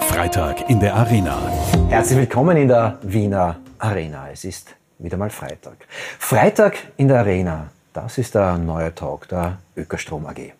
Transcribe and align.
Freitag 0.00 0.68
in 0.68 0.80
der 0.80 0.94
Arena. 0.94 1.38
Herzlich 1.88 2.18
willkommen 2.18 2.56
in 2.56 2.68
der 2.68 2.98
Wiener 3.02 3.56
Arena. 3.78 4.28
Es 4.32 4.44
ist 4.44 4.74
wieder 4.98 5.16
mal 5.16 5.30
Freitag. 5.30 5.86
Freitag 6.18 6.76
in 6.96 7.08
der 7.08 7.20
Arena, 7.20 7.68
das 7.92 8.18
ist 8.18 8.34
der 8.34 8.58
neue 8.58 8.94
Talk 8.94 9.28
der 9.28 9.58
Ökostrom 9.76 10.26
AG. 10.26 10.52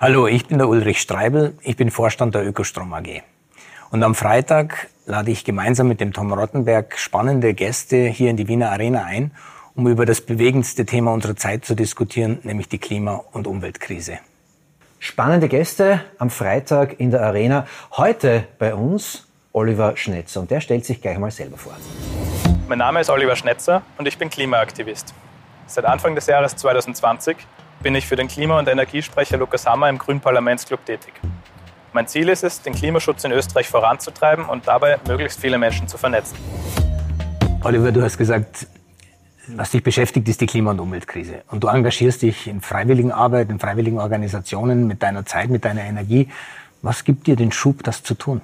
Hallo, 0.00 0.26
ich 0.26 0.46
bin 0.46 0.58
der 0.58 0.68
Ulrich 0.68 1.00
Streibel, 1.00 1.56
ich 1.62 1.76
bin 1.76 1.90
Vorstand 1.90 2.34
der 2.34 2.46
Ökostrom 2.46 2.92
AG. 2.92 3.22
Und 3.90 4.02
am 4.02 4.14
Freitag 4.14 4.88
lade 5.06 5.30
ich 5.30 5.44
gemeinsam 5.44 5.88
mit 5.88 6.00
dem 6.00 6.12
Tom 6.12 6.32
Rottenberg 6.32 6.98
spannende 6.98 7.54
Gäste 7.54 8.06
hier 8.08 8.30
in 8.30 8.36
die 8.36 8.48
Wiener 8.48 8.72
Arena 8.72 9.04
ein, 9.04 9.30
um 9.76 9.86
über 9.86 10.06
das 10.06 10.20
bewegendste 10.20 10.84
Thema 10.86 11.12
unserer 11.12 11.36
Zeit 11.36 11.64
zu 11.64 11.74
diskutieren, 11.74 12.38
nämlich 12.42 12.68
die 12.68 12.78
Klima- 12.78 13.22
und 13.32 13.46
Umweltkrise. 13.46 14.18
Spannende 15.04 15.48
Gäste 15.48 16.00
am 16.16 16.30
Freitag 16.30 16.98
in 16.98 17.10
der 17.10 17.20
Arena. 17.20 17.66
Heute 17.92 18.48
bei 18.58 18.74
uns 18.74 19.26
Oliver 19.52 19.98
Schnetzer 19.98 20.40
und 20.40 20.50
der 20.50 20.62
stellt 20.62 20.86
sich 20.86 21.02
gleich 21.02 21.18
mal 21.18 21.30
selber 21.30 21.58
vor. 21.58 21.74
Mein 22.68 22.78
Name 22.78 23.02
ist 23.02 23.10
Oliver 23.10 23.36
Schnetzer 23.36 23.82
und 23.98 24.08
ich 24.08 24.16
bin 24.16 24.30
Klimaaktivist. 24.30 25.12
Seit 25.66 25.84
Anfang 25.84 26.14
des 26.14 26.26
Jahres 26.26 26.56
2020 26.56 27.36
bin 27.82 27.94
ich 27.94 28.06
für 28.06 28.16
den 28.16 28.28
Klima- 28.28 28.58
und 28.58 28.66
Energiesprecher 28.66 29.36
Lukas 29.36 29.66
Hammer 29.66 29.90
im 29.90 29.98
Grünen 29.98 30.20
Parlamentsclub 30.20 30.82
tätig. 30.86 31.12
Mein 31.92 32.06
Ziel 32.06 32.30
ist 32.30 32.42
es, 32.42 32.62
den 32.62 32.74
Klimaschutz 32.74 33.24
in 33.24 33.32
Österreich 33.32 33.68
voranzutreiben 33.68 34.46
und 34.46 34.66
dabei 34.66 34.98
möglichst 35.06 35.38
viele 35.38 35.58
Menschen 35.58 35.86
zu 35.86 35.98
vernetzen. 35.98 36.38
Oliver, 37.62 37.92
du 37.92 38.00
hast 38.00 38.16
gesagt, 38.16 38.66
was 39.48 39.70
dich 39.70 39.82
beschäftigt, 39.82 40.28
ist 40.28 40.40
die 40.40 40.46
Klima- 40.46 40.70
und 40.70 40.80
Umweltkrise. 40.80 41.42
Und 41.50 41.64
du 41.64 41.68
engagierst 41.68 42.22
dich 42.22 42.46
in 42.46 42.60
freiwilligen 42.60 43.12
Arbeit, 43.12 43.50
in 43.50 43.58
freiwilligen 43.58 43.98
Organisationen 43.98 44.86
mit 44.86 45.02
deiner 45.02 45.26
Zeit, 45.26 45.50
mit 45.50 45.64
deiner 45.64 45.82
Energie. 45.82 46.28
Was 46.82 47.04
gibt 47.04 47.26
dir 47.26 47.36
den 47.36 47.52
Schub, 47.52 47.82
das 47.82 48.02
zu 48.02 48.14
tun? 48.14 48.40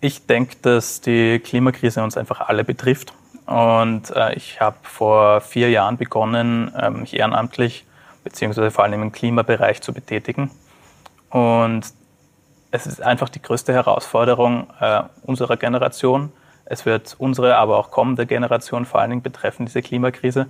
Ich 0.00 0.26
denke, 0.26 0.56
dass 0.62 1.00
die 1.00 1.38
Klimakrise 1.40 2.02
uns 2.02 2.16
einfach 2.16 2.40
alle 2.40 2.64
betrifft. 2.64 3.12
Und 3.46 4.10
äh, 4.14 4.34
ich 4.34 4.60
habe 4.60 4.76
vor 4.82 5.40
vier 5.40 5.70
Jahren 5.70 5.96
begonnen, 5.96 6.72
äh, 6.74 6.90
mich 6.90 7.14
ehrenamtlich 7.14 7.84
beziehungsweise 8.22 8.70
vor 8.70 8.84
allem 8.84 9.02
im 9.02 9.12
Klimabereich 9.12 9.80
zu 9.80 9.92
betätigen. 9.92 10.50
Und 11.30 11.82
es 12.70 12.86
ist 12.86 13.02
einfach 13.02 13.28
die 13.28 13.42
größte 13.42 13.72
Herausforderung 13.72 14.68
äh, 14.80 15.02
unserer 15.22 15.56
Generation. 15.56 16.32
Es 16.70 16.86
wird 16.86 17.16
unsere, 17.18 17.56
aber 17.56 17.78
auch 17.78 17.90
kommende 17.90 18.26
Generation 18.26 18.86
vor 18.86 19.00
allen 19.00 19.10
Dingen 19.10 19.22
betreffen, 19.22 19.66
diese 19.66 19.82
Klimakrise. 19.82 20.46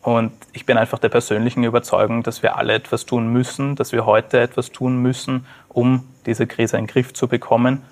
Und 0.00 0.32
ich 0.54 0.64
bin 0.64 0.78
einfach 0.78 0.98
der 0.98 1.10
persönlichen 1.10 1.64
Überzeugung, 1.64 2.22
dass 2.22 2.42
wir 2.42 2.56
alle 2.56 2.72
etwas 2.72 3.04
tun 3.04 3.30
müssen, 3.30 3.76
dass 3.76 3.92
wir 3.92 4.06
heute 4.06 4.40
etwas 4.40 4.72
tun 4.72 5.02
müssen, 5.02 5.44
um 5.68 6.08
diese 6.24 6.46
Krise 6.46 6.78
in 6.78 6.84
den 6.84 6.90
Griff 6.90 7.12
zu 7.12 7.28
bekommen. 7.28 7.82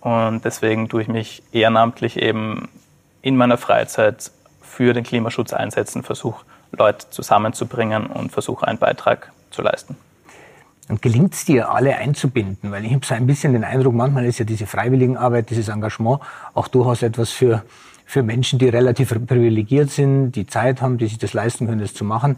Und 0.00 0.44
deswegen 0.44 0.88
tue 0.88 1.02
ich 1.02 1.08
mich 1.08 1.42
ehrenamtlich 1.50 2.16
eben 2.16 2.68
in 3.22 3.36
meiner 3.36 3.58
Freizeit 3.58 4.30
für 4.62 4.94
den 4.94 5.02
Klimaschutz 5.02 5.52
einsetzen, 5.52 6.04
versuche 6.04 6.44
Leute 6.70 7.10
zusammenzubringen 7.10 8.06
und 8.06 8.30
versuche 8.30 8.68
einen 8.68 8.78
Beitrag 8.78 9.32
zu 9.50 9.62
leisten. 9.62 9.96
Und 10.90 11.00
gelingt 11.02 11.34
es 11.34 11.44
dir, 11.44 11.70
alle 11.70 11.96
einzubinden? 11.96 12.72
Weil 12.72 12.84
ich 12.84 12.92
habe 12.92 13.06
so 13.06 13.14
ein 13.14 13.26
bisschen 13.26 13.52
den 13.52 13.62
Eindruck, 13.62 13.94
manchmal 13.94 14.26
ist 14.26 14.40
ja 14.40 14.44
diese 14.44 14.66
Freiwilligenarbeit, 14.66 15.48
dieses 15.48 15.68
Engagement 15.68 16.20
auch 16.52 16.66
durchaus 16.66 17.02
etwas 17.02 17.30
für, 17.30 17.62
für 18.04 18.24
Menschen, 18.24 18.58
die 18.58 18.68
relativ 18.68 19.10
privilegiert 19.26 19.90
sind, 19.90 20.32
die 20.32 20.46
Zeit 20.46 20.82
haben, 20.82 20.98
die 20.98 21.06
sich 21.06 21.18
das 21.18 21.32
leisten 21.32 21.66
können, 21.66 21.80
das 21.80 21.94
zu 21.94 22.04
machen. 22.04 22.36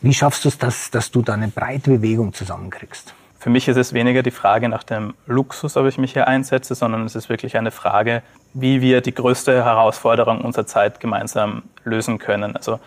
Wie 0.00 0.14
schaffst 0.14 0.44
du 0.44 0.48
es, 0.48 0.58
dass, 0.58 0.92
dass 0.92 1.10
du 1.10 1.22
da 1.22 1.34
eine 1.34 1.48
breite 1.48 1.90
Bewegung 1.90 2.32
zusammenkriegst? 2.32 3.14
Für 3.40 3.50
mich 3.50 3.66
ist 3.66 3.76
es 3.76 3.92
weniger 3.92 4.22
die 4.22 4.30
Frage 4.30 4.68
nach 4.68 4.84
dem 4.84 5.14
Luxus, 5.26 5.76
ob 5.76 5.86
ich 5.86 5.98
mich 5.98 6.12
hier 6.12 6.28
einsetze, 6.28 6.76
sondern 6.76 7.04
es 7.04 7.16
ist 7.16 7.28
wirklich 7.28 7.56
eine 7.56 7.72
Frage, 7.72 8.22
wie 8.54 8.80
wir 8.80 9.00
die 9.00 9.14
größte 9.14 9.64
Herausforderung 9.64 10.42
unserer 10.42 10.66
Zeit 10.66 11.00
gemeinsam 11.00 11.64
lösen 11.84 12.18
können. 12.18 12.54
Also 12.54 12.78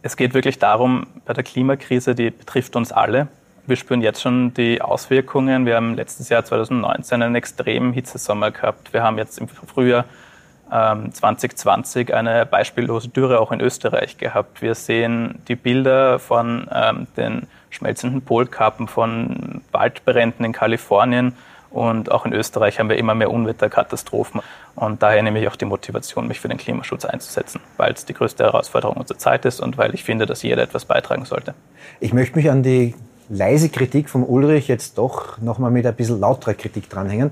es 0.00 0.16
geht 0.16 0.32
wirklich 0.32 0.58
darum, 0.58 1.06
bei 1.26 1.34
der 1.34 1.44
Klimakrise, 1.44 2.14
die 2.14 2.30
betrifft 2.30 2.74
uns 2.74 2.90
alle. 2.90 3.28
Wir 3.68 3.74
spüren 3.74 4.00
jetzt 4.00 4.22
schon 4.22 4.54
die 4.54 4.80
Auswirkungen. 4.80 5.66
Wir 5.66 5.74
haben 5.74 5.94
letztes 5.94 6.28
Jahr 6.28 6.44
2019 6.44 7.20
einen 7.20 7.34
extremen 7.34 7.92
Hitzesommer 7.92 8.52
gehabt. 8.52 8.92
Wir 8.92 9.02
haben 9.02 9.18
jetzt 9.18 9.38
im 9.38 9.48
Frühjahr 9.48 10.04
ähm, 10.72 11.12
2020 11.12 12.14
eine 12.14 12.46
beispiellose 12.46 13.08
Dürre 13.08 13.40
auch 13.40 13.50
in 13.50 13.60
Österreich 13.60 14.18
gehabt. 14.18 14.62
Wir 14.62 14.76
sehen 14.76 15.42
die 15.48 15.56
Bilder 15.56 16.20
von 16.20 16.68
ähm, 16.72 17.08
den 17.16 17.48
schmelzenden 17.70 18.22
Polkappen, 18.22 18.86
von 18.86 19.62
Waldbränden 19.72 20.46
in 20.46 20.52
Kalifornien 20.52 21.32
und 21.70 22.12
auch 22.12 22.24
in 22.24 22.32
Österreich 22.32 22.78
haben 22.78 22.88
wir 22.88 22.96
immer 22.96 23.16
mehr 23.16 23.32
Unwetterkatastrophen. 23.32 24.42
Und 24.76 25.02
daher 25.02 25.22
nehme 25.24 25.40
ich 25.40 25.48
auch 25.48 25.56
die 25.56 25.64
Motivation, 25.64 26.28
mich 26.28 26.38
für 26.38 26.48
den 26.48 26.58
Klimaschutz 26.58 27.04
einzusetzen, 27.04 27.60
weil 27.78 27.92
es 27.92 28.04
die 28.04 28.14
größte 28.14 28.44
Herausforderung 28.44 28.96
unserer 28.96 29.18
Zeit 29.18 29.44
ist 29.44 29.60
und 29.60 29.76
weil 29.76 29.92
ich 29.94 30.04
finde, 30.04 30.24
dass 30.26 30.44
jeder 30.44 30.62
etwas 30.62 30.84
beitragen 30.84 31.24
sollte. 31.24 31.54
Ich 31.98 32.12
möchte 32.12 32.36
mich 32.36 32.48
an 32.48 32.62
die 32.62 32.94
leise 33.28 33.68
Kritik 33.68 34.08
von 34.08 34.22
Ulrich 34.22 34.68
jetzt 34.68 34.98
doch 34.98 35.38
nochmal 35.38 35.70
mit 35.70 35.86
ein 35.86 35.94
bisschen 35.94 36.20
lauterer 36.20 36.54
Kritik 36.54 36.88
dranhängen. 36.88 37.30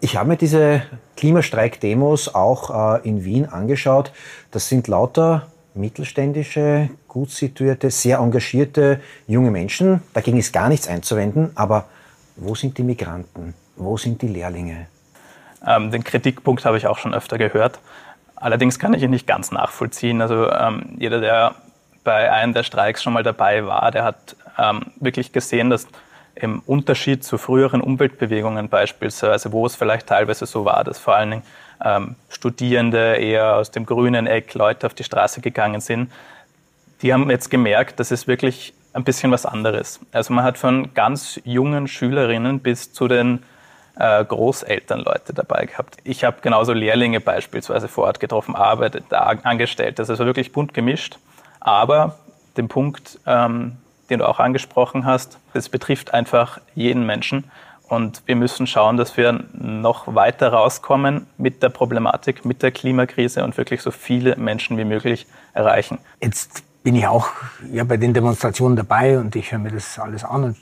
Ich 0.00 0.16
habe 0.16 0.28
mir 0.28 0.36
diese 0.36 0.82
Klimastreik-Demos 1.16 2.34
auch 2.34 2.98
äh, 2.98 3.08
in 3.08 3.24
Wien 3.24 3.46
angeschaut. 3.46 4.12
Das 4.50 4.68
sind 4.68 4.86
lauter 4.88 5.46
mittelständische, 5.74 6.90
gut 7.08 7.30
situierte, 7.30 7.90
sehr 7.90 8.18
engagierte 8.18 9.00
junge 9.26 9.50
Menschen. 9.50 10.02
Dagegen 10.12 10.38
ist 10.38 10.52
gar 10.52 10.68
nichts 10.68 10.88
einzuwenden. 10.88 11.50
Aber 11.54 11.86
wo 12.36 12.54
sind 12.54 12.78
die 12.78 12.82
Migranten? 12.82 13.54
Wo 13.76 13.96
sind 13.96 14.22
die 14.22 14.28
Lehrlinge? 14.28 14.86
Ähm, 15.66 15.90
den 15.90 16.04
Kritikpunkt 16.04 16.64
habe 16.64 16.76
ich 16.76 16.86
auch 16.86 16.98
schon 16.98 17.14
öfter 17.14 17.38
gehört. 17.38 17.80
Allerdings 18.36 18.78
kann 18.78 18.94
ich 18.94 19.02
ihn 19.02 19.10
nicht 19.10 19.26
ganz 19.26 19.50
nachvollziehen. 19.52 20.20
Also 20.20 20.50
ähm, 20.50 20.96
jeder, 20.98 21.20
der 21.20 21.54
bei 22.04 22.30
einem 22.30 22.52
der 22.52 22.62
Streiks 22.62 23.02
schon 23.02 23.14
mal 23.14 23.22
dabei 23.22 23.64
war, 23.64 23.90
der 23.90 24.04
hat 24.04 24.36
ähm, 24.58 24.92
wirklich 25.00 25.32
gesehen, 25.32 25.70
dass 25.70 25.86
im 26.34 26.62
Unterschied 26.66 27.24
zu 27.24 27.38
früheren 27.38 27.80
Umweltbewegungen 27.80 28.68
beispielsweise, 28.68 29.52
wo 29.52 29.66
es 29.66 29.76
vielleicht 29.76 30.08
teilweise 30.08 30.46
so 30.46 30.64
war, 30.64 30.82
dass 30.82 30.98
vor 30.98 31.14
allen 31.14 31.30
Dingen 31.30 31.42
ähm, 31.84 32.16
Studierende 32.28 33.16
eher 33.16 33.56
aus 33.56 33.70
dem 33.70 33.86
grünen 33.86 34.26
Eck 34.26 34.54
Leute 34.54 34.86
auf 34.86 34.94
die 34.94 35.04
Straße 35.04 35.40
gegangen 35.40 35.80
sind, 35.80 36.10
die 37.02 37.12
haben 37.12 37.30
jetzt 37.30 37.50
gemerkt, 37.50 38.00
dass 38.00 38.10
es 38.10 38.26
wirklich 38.26 38.74
ein 38.92 39.04
bisschen 39.04 39.30
was 39.30 39.44
anderes. 39.46 40.00
Also 40.12 40.32
man 40.32 40.44
hat 40.44 40.56
von 40.58 40.94
ganz 40.94 41.40
jungen 41.44 41.88
Schülerinnen 41.88 42.60
bis 42.60 42.92
zu 42.92 43.08
den 43.08 43.42
äh, 43.96 44.24
Großeltern 44.24 45.00
Leute 45.00 45.34
dabei 45.34 45.66
gehabt. 45.66 45.98
Ich 46.04 46.24
habe 46.24 46.38
genauso 46.40 46.72
Lehrlinge 46.72 47.20
beispielsweise 47.20 47.88
vor 47.88 48.04
Ort 48.04 48.20
getroffen, 48.20 48.56
Arbeiter, 48.56 49.02
Angestellte. 49.44 49.94
Das 49.94 50.08
ist 50.08 50.12
also 50.12 50.26
wirklich 50.26 50.52
bunt 50.52 50.74
gemischt. 50.74 51.18
Aber 51.60 52.16
den 52.56 52.68
Punkt, 52.68 53.18
ähm, 53.26 53.76
den 54.10 54.18
du 54.20 54.28
auch 54.28 54.38
angesprochen 54.38 55.04
hast, 55.04 55.38
es 55.52 55.68
betrifft 55.68 56.14
einfach 56.14 56.60
jeden 56.74 57.06
Menschen. 57.06 57.44
Und 57.88 58.22
wir 58.26 58.36
müssen 58.36 58.66
schauen, 58.66 58.96
dass 58.96 59.16
wir 59.16 59.44
noch 59.52 60.14
weiter 60.14 60.52
rauskommen 60.52 61.26
mit 61.36 61.62
der 61.62 61.68
Problematik, 61.68 62.44
mit 62.44 62.62
der 62.62 62.72
Klimakrise 62.72 63.44
und 63.44 63.56
wirklich 63.56 63.82
so 63.82 63.90
viele 63.90 64.36
Menschen 64.36 64.78
wie 64.78 64.84
möglich 64.84 65.26
erreichen. 65.52 65.98
Jetzt 66.20 66.62
bin 66.82 66.96
ich 66.96 67.06
auch 67.06 67.28
ja, 67.72 67.84
bei 67.84 67.96
den 67.96 68.14
Demonstrationen 68.14 68.76
dabei 68.76 69.18
und 69.18 69.36
ich 69.36 69.52
höre 69.52 69.58
mir 69.58 69.70
das 69.70 69.98
alles 69.98 70.24
an 70.24 70.44
und 70.44 70.56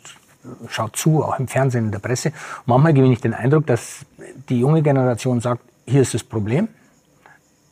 schaut 0.68 0.96
zu, 0.96 1.22
auch 1.22 1.38
im 1.38 1.48
Fernsehen, 1.48 1.86
in 1.86 1.92
der 1.92 2.00
Presse. 2.00 2.32
Manchmal 2.66 2.92
gewinne 2.92 3.12
ich 3.12 3.20
den 3.20 3.34
Eindruck, 3.34 3.66
dass 3.66 4.04
die 4.48 4.60
junge 4.60 4.82
Generation 4.82 5.40
sagt, 5.40 5.62
hier 5.86 6.02
ist 6.02 6.14
das 6.14 6.24
Problem, 6.24 6.68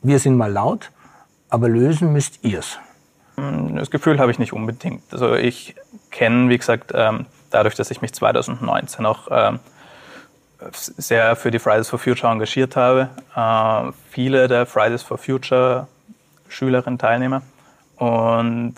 wir 0.01 0.19
sind 0.19 0.35
mal 0.35 0.51
laut, 0.51 0.91
aber 1.49 1.69
lösen 1.69 2.11
müsst 2.13 2.43
ihr's. 2.43 2.79
Hm, 3.37 3.75
das 3.75 3.91
Gefühl 3.91 4.19
habe 4.19 4.31
ich 4.31 4.39
nicht 4.39 4.53
unbedingt. 4.53 5.03
Also 5.11 5.35
ich 5.35 5.75
kenne, 6.09 6.49
wie 6.49 6.57
gesagt, 6.57 6.91
ähm, 6.93 7.25
dadurch, 7.49 7.75
dass 7.75 7.91
ich 7.91 8.01
mich 8.01 8.13
2019 8.13 9.05
auch 9.05 9.27
ähm, 9.31 9.59
sehr 10.71 11.35
für 11.35 11.51
die 11.51 11.59
Fridays 11.59 11.89
for 11.89 11.99
Future 11.99 12.31
engagiert 12.31 12.75
habe, 12.75 13.09
äh, 13.35 13.91
viele 14.09 14.47
der 14.47 14.65
Fridays 14.65 15.03
for 15.03 15.17
Future 15.17 15.87
Schülerinnen, 16.49 16.99
Teilnehmer 16.99 17.41
und 17.95 18.75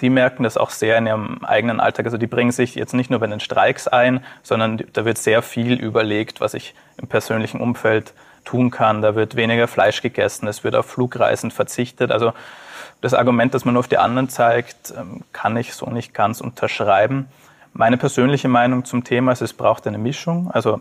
die 0.00 0.10
merken 0.10 0.42
das 0.42 0.56
auch 0.56 0.70
sehr 0.70 0.98
in 0.98 1.06
ihrem 1.06 1.44
eigenen 1.44 1.80
Alltag. 1.80 2.06
Also 2.06 2.18
die 2.18 2.26
bringen 2.26 2.50
sich 2.50 2.74
jetzt 2.74 2.94
nicht 2.94 3.10
nur 3.10 3.20
bei 3.20 3.26
den 3.26 3.40
Streiks 3.40 3.86
ein, 3.86 4.24
sondern 4.42 4.82
da 4.92 5.04
wird 5.04 5.18
sehr 5.18 5.40
viel 5.40 5.80
überlegt, 5.80 6.40
was 6.40 6.54
ich 6.54 6.74
im 7.00 7.06
persönlichen 7.06 7.60
Umfeld 7.60 8.12
tun 8.44 8.70
kann. 8.70 9.02
Da 9.02 9.14
wird 9.14 9.36
weniger 9.36 9.68
Fleisch 9.68 10.02
gegessen, 10.02 10.48
es 10.48 10.64
wird 10.64 10.74
auf 10.74 10.86
Flugreisen 10.86 11.50
verzichtet. 11.50 12.10
Also 12.10 12.32
das 13.04 13.12
Argument, 13.12 13.52
dass 13.52 13.66
man 13.66 13.74
nur 13.74 13.80
auf 13.80 13.88
die 13.88 13.98
anderen 13.98 14.30
zeigt, 14.30 14.94
ähm, 14.96 15.24
kann 15.34 15.58
ich 15.58 15.74
so 15.74 15.90
nicht 15.90 16.14
ganz 16.14 16.40
unterschreiben. 16.40 17.28
Meine 17.74 17.98
persönliche 17.98 18.48
Meinung 18.48 18.86
zum 18.86 19.04
Thema 19.04 19.32
ist, 19.32 19.42
es 19.42 19.52
braucht 19.52 19.86
eine 19.86 19.98
Mischung. 19.98 20.50
Also 20.50 20.80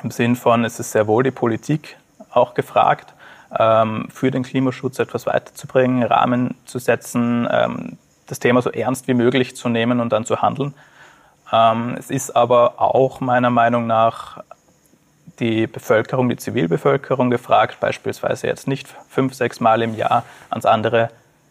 im 0.00 0.12
Sinn 0.12 0.36
von, 0.36 0.64
es 0.64 0.78
ist 0.78 0.92
sehr 0.92 1.08
wohl 1.08 1.24
die 1.24 1.32
Politik 1.32 1.96
auch 2.30 2.54
gefragt, 2.54 3.12
ähm, 3.58 4.06
für 4.08 4.30
den 4.30 4.44
Klimaschutz 4.44 5.00
etwas 5.00 5.26
weiterzubringen, 5.26 6.04
Rahmen 6.04 6.54
zu 6.64 6.78
setzen, 6.78 7.48
ähm, 7.50 7.98
das 8.28 8.38
Thema 8.38 8.62
so 8.62 8.70
ernst 8.70 9.08
wie 9.08 9.14
möglich 9.14 9.56
zu 9.56 9.68
nehmen 9.68 9.98
und 9.98 10.12
dann 10.12 10.24
zu 10.24 10.40
handeln. 10.40 10.74
Es 11.96 12.10
ist 12.10 12.36
aber 12.36 12.78
auch 12.78 13.20
meiner 13.20 13.48
Meinung 13.48 13.86
nach 13.86 14.44
die 15.38 15.66
Bevölkerung, 15.66 16.28
die 16.28 16.36
Zivilbevölkerung 16.36 17.30
gefragt, 17.30 17.80
beispielsweise 17.80 18.46
jetzt 18.46 18.68
nicht 18.68 18.86
fünf, 19.08 19.32
sechs 19.32 19.58
Mal 19.58 19.80
im 19.80 19.96
Jahr 19.96 20.24
ans 20.50 20.66
andere 20.66 21.08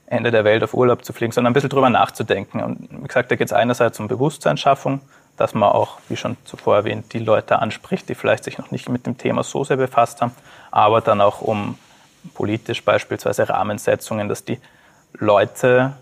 Ende 0.07 0.31
der 0.31 0.43
Welt 0.43 0.63
auf 0.63 0.73
Urlaub 0.73 1.03
zu 1.03 1.13
fliegen, 1.13 1.33
sondern 1.33 1.51
ein 1.51 1.53
bisschen 1.53 1.69
drüber 1.69 1.89
nachzudenken. 1.89 2.63
Und 2.63 2.89
wie 2.89 3.07
gesagt, 3.07 3.29
da 3.29 3.35
geht 3.35 3.47
es 3.47 3.53
einerseits 3.53 3.99
um 3.99 4.07
Bewusstseinsschaffung, 4.07 5.01
dass 5.35 5.53
man 5.53 5.69
auch, 5.69 5.99
wie 6.09 6.15
schon 6.15 6.37
zuvor 6.45 6.77
erwähnt, 6.77 7.13
die 7.13 7.19
Leute 7.19 7.59
anspricht, 7.59 8.09
die 8.09 8.15
vielleicht 8.15 8.45
sich 8.45 8.57
noch 8.57 8.71
nicht 8.71 8.89
mit 8.89 9.05
dem 9.05 9.17
Thema 9.17 9.43
so 9.43 9.63
sehr 9.63 9.77
befasst 9.77 10.21
haben, 10.21 10.31
aber 10.71 11.01
dann 11.01 11.21
auch 11.21 11.41
um 11.41 11.77
politisch 12.33 12.83
beispielsweise 12.83 13.47
Rahmensetzungen, 13.49 14.29
dass 14.29 14.43
die 14.43 14.59
Leute, 15.13 15.93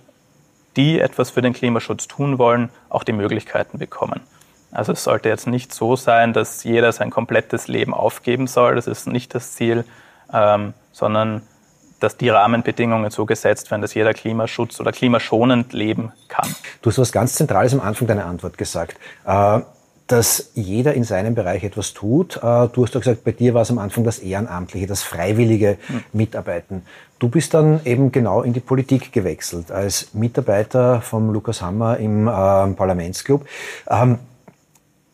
die 0.75 0.99
etwas 0.99 1.31
für 1.31 1.41
den 1.41 1.53
Klimaschutz 1.53 2.07
tun 2.07 2.37
wollen, 2.37 2.69
auch 2.89 3.03
die 3.03 3.13
Möglichkeiten 3.13 3.79
bekommen. 3.79 4.21
Also 4.71 4.91
es 4.91 5.03
sollte 5.03 5.29
jetzt 5.29 5.47
nicht 5.47 5.73
so 5.73 5.95
sein, 5.95 6.33
dass 6.33 6.63
jeder 6.63 6.91
sein 6.91 7.09
komplettes 7.09 7.67
Leben 7.67 7.93
aufgeben 7.93 8.45
soll. 8.45 8.75
Das 8.75 8.87
ist 8.87 9.07
nicht 9.07 9.33
das 9.33 9.53
Ziel, 9.53 9.85
ähm, 10.33 10.73
sondern 10.91 11.43
dass 12.05 12.17
die 12.17 12.29
Rahmenbedingungen 12.29 13.09
so 13.09 13.25
gesetzt 13.25 13.71
werden, 13.71 13.81
dass 13.81 13.95
jeder 13.95 14.13
Klimaschutz 14.13 14.79
oder 14.79 14.91
klimaschonend 14.91 15.73
leben 15.73 16.11
kann. 16.27 16.55
Du 16.83 16.91
hast 16.91 16.99
was 16.99 17.11
ganz 17.11 17.33
Zentrales 17.33 17.73
am 17.73 17.81
Anfang 17.81 18.07
deiner 18.07 18.27
Antwort 18.27 18.57
gesagt. 18.57 18.97
Äh, 19.25 19.61
dass 20.07 20.51
jeder 20.53 20.93
in 20.93 21.03
seinem 21.03 21.33
Bereich 21.33 21.63
etwas 21.63 21.95
tut. 21.95 22.37
Äh, 22.37 22.39
du 22.41 22.83
hast 22.83 22.93
doch 22.93 23.01
gesagt, 23.01 23.23
bei 23.23 23.31
dir 23.31 23.55
war 23.55 23.63
es 23.63 23.71
am 23.71 23.79
Anfang 23.79 24.03
das 24.03 24.19
Ehrenamtliche, 24.19 24.85
das 24.85 25.01
freiwillige 25.01 25.79
hm. 25.87 26.03
Mitarbeiten. 26.13 26.83
Du 27.17 27.27
bist 27.27 27.55
dann 27.55 27.79
eben 27.85 28.11
genau 28.11 28.43
in 28.43 28.53
die 28.53 28.59
Politik 28.59 29.11
gewechselt 29.11 29.71
als 29.71 30.13
Mitarbeiter 30.13 31.01
vom 31.01 31.31
Lukas 31.31 31.63
Hammer 31.63 31.97
im 31.97 32.27
äh, 32.27 32.31
Parlamentsclub. 32.31 33.47
Ähm, 33.89 34.19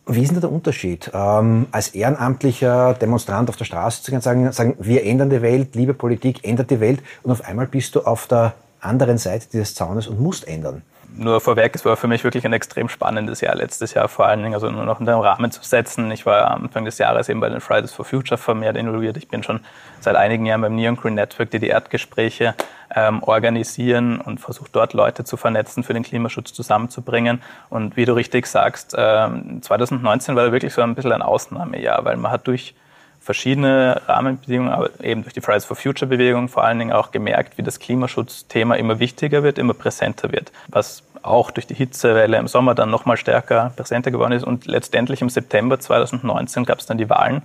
wie 0.07 0.23
ist 0.23 0.31
denn 0.31 0.41
der 0.41 0.51
Unterschied? 0.51 1.11
Ähm, 1.13 1.67
als 1.71 1.89
ehrenamtlicher 1.89 2.93
Demonstrant 2.95 3.49
auf 3.49 3.55
der 3.55 3.65
Straße 3.65 4.03
zu 4.03 4.11
gehen, 4.11 4.21
sagen, 4.21 4.51
sagen, 4.51 4.75
wir 4.79 5.05
ändern 5.05 5.29
die 5.29 5.41
Welt, 5.41 5.75
liebe 5.75 5.93
Politik, 5.93 6.43
ändert 6.43 6.71
die 6.71 6.79
Welt 6.79 7.01
und 7.23 7.31
auf 7.31 7.45
einmal 7.45 7.67
bist 7.67 7.95
du 7.95 8.01
auf 8.01 8.27
der 8.27 8.53
anderen 8.79 9.17
Seite 9.17 9.47
dieses 9.51 9.75
Zaunes 9.75 10.07
und 10.07 10.19
musst 10.19 10.47
ändern 10.47 10.81
nur 11.15 11.41
vorweg, 11.41 11.75
es 11.75 11.85
war 11.85 11.97
für 11.97 12.07
mich 12.07 12.23
wirklich 12.23 12.45
ein 12.45 12.53
extrem 12.53 12.89
spannendes 12.89 13.41
Jahr 13.41 13.55
letztes 13.55 13.93
Jahr, 13.93 14.07
vor 14.07 14.27
allen 14.27 14.41
Dingen 14.41 14.53
also 14.53 14.69
nur 14.69 14.85
noch 14.85 14.99
in 14.99 15.05
den 15.05 15.15
Rahmen 15.15 15.51
zu 15.51 15.63
setzen. 15.63 16.09
Ich 16.11 16.25
war 16.25 16.51
Anfang 16.51 16.85
des 16.85 16.97
Jahres 16.97 17.29
eben 17.29 17.39
bei 17.39 17.49
den 17.49 17.61
Fridays 17.61 17.93
for 17.93 18.05
Future 18.05 18.37
vermehrt 18.37 18.77
involviert. 18.77 19.17
Ich 19.17 19.27
bin 19.27 19.43
schon 19.43 19.59
seit 19.99 20.15
einigen 20.15 20.45
Jahren 20.45 20.61
beim 20.61 20.75
Neon 20.75 20.95
Green 20.95 21.15
Network, 21.15 21.51
die 21.51 21.59
die 21.59 21.67
Erdgespräche 21.67 22.55
ähm, 22.95 23.23
organisieren 23.23 24.19
und 24.21 24.39
versucht 24.39 24.75
dort 24.75 24.93
Leute 24.93 25.23
zu 25.23 25.37
vernetzen, 25.37 25.83
für 25.83 25.93
den 25.93 26.03
Klimaschutz 26.03 26.53
zusammenzubringen. 26.53 27.41
Und 27.69 27.97
wie 27.97 28.05
du 28.05 28.13
richtig 28.13 28.47
sagst, 28.47 28.95
ähm, 28.97 29.61
2019 29.61 30.35
war 30.35 30.51
wirklich 30.51 30.73
so 30.73 30.81
ein 30.81 30.95
bisschen 30.95 31.11
ein 31.11 31.21
Ausnahmejahr, 31.21 32.03
weil 32.05 32.17
man 32.17 32.31
hat 32.31 32.47
durch 32.47 32.73
verschiedene 33.21 34.01
Rahmenbedingungen, 34.07 34.73
aber 34.73 34.89
eben 35.03 35.21
durch 35.21 35.33
die 35.33 35.41
Fridays 35.41 35.63
for 35.63 35.77
Future 35.77 36.09
Bewegung 36.09 36.49
vor 36.49 36.63
allen 36.63 36.79
Dingen 36.79 36.91
auch 36.91 37.11
gemerkt, 37.11 37.57
wie 37.57 37.61
das 37.61 37.79
Klimaschutzthema 37.79 38.75
immer 38.75 38.99
wichtiger 38.99 39.43
wird, 39.43 39.59
immer 39.59 39.75
präsenter 39.75 40.31
wird, 40.31 40.51
was 40.67 41.03
auch 41.21 41.51
durch 41.51 41.67
die 41.67 41.75
Hitzewelle 41.75 42.37
im 42.37 42.47
Sommer 42.47 42.73
dann 42.73 42.89
nochmal 42.89 43.17
stärker 43.17 43.73
präsenter 43.75 44.09
geworden 44.09 44.31
ist. 44.31 44.43
Und 44.43 44.65
letztendlich 44.65 45.21
im 45.21 45.29
September 45.29 45.79
2019 45.79 46.65
gab 46.65 46.79
es 46.79 46.87
dann 46.87 46.97
die 46.97 47.11
Wahlen, 47.11 47.43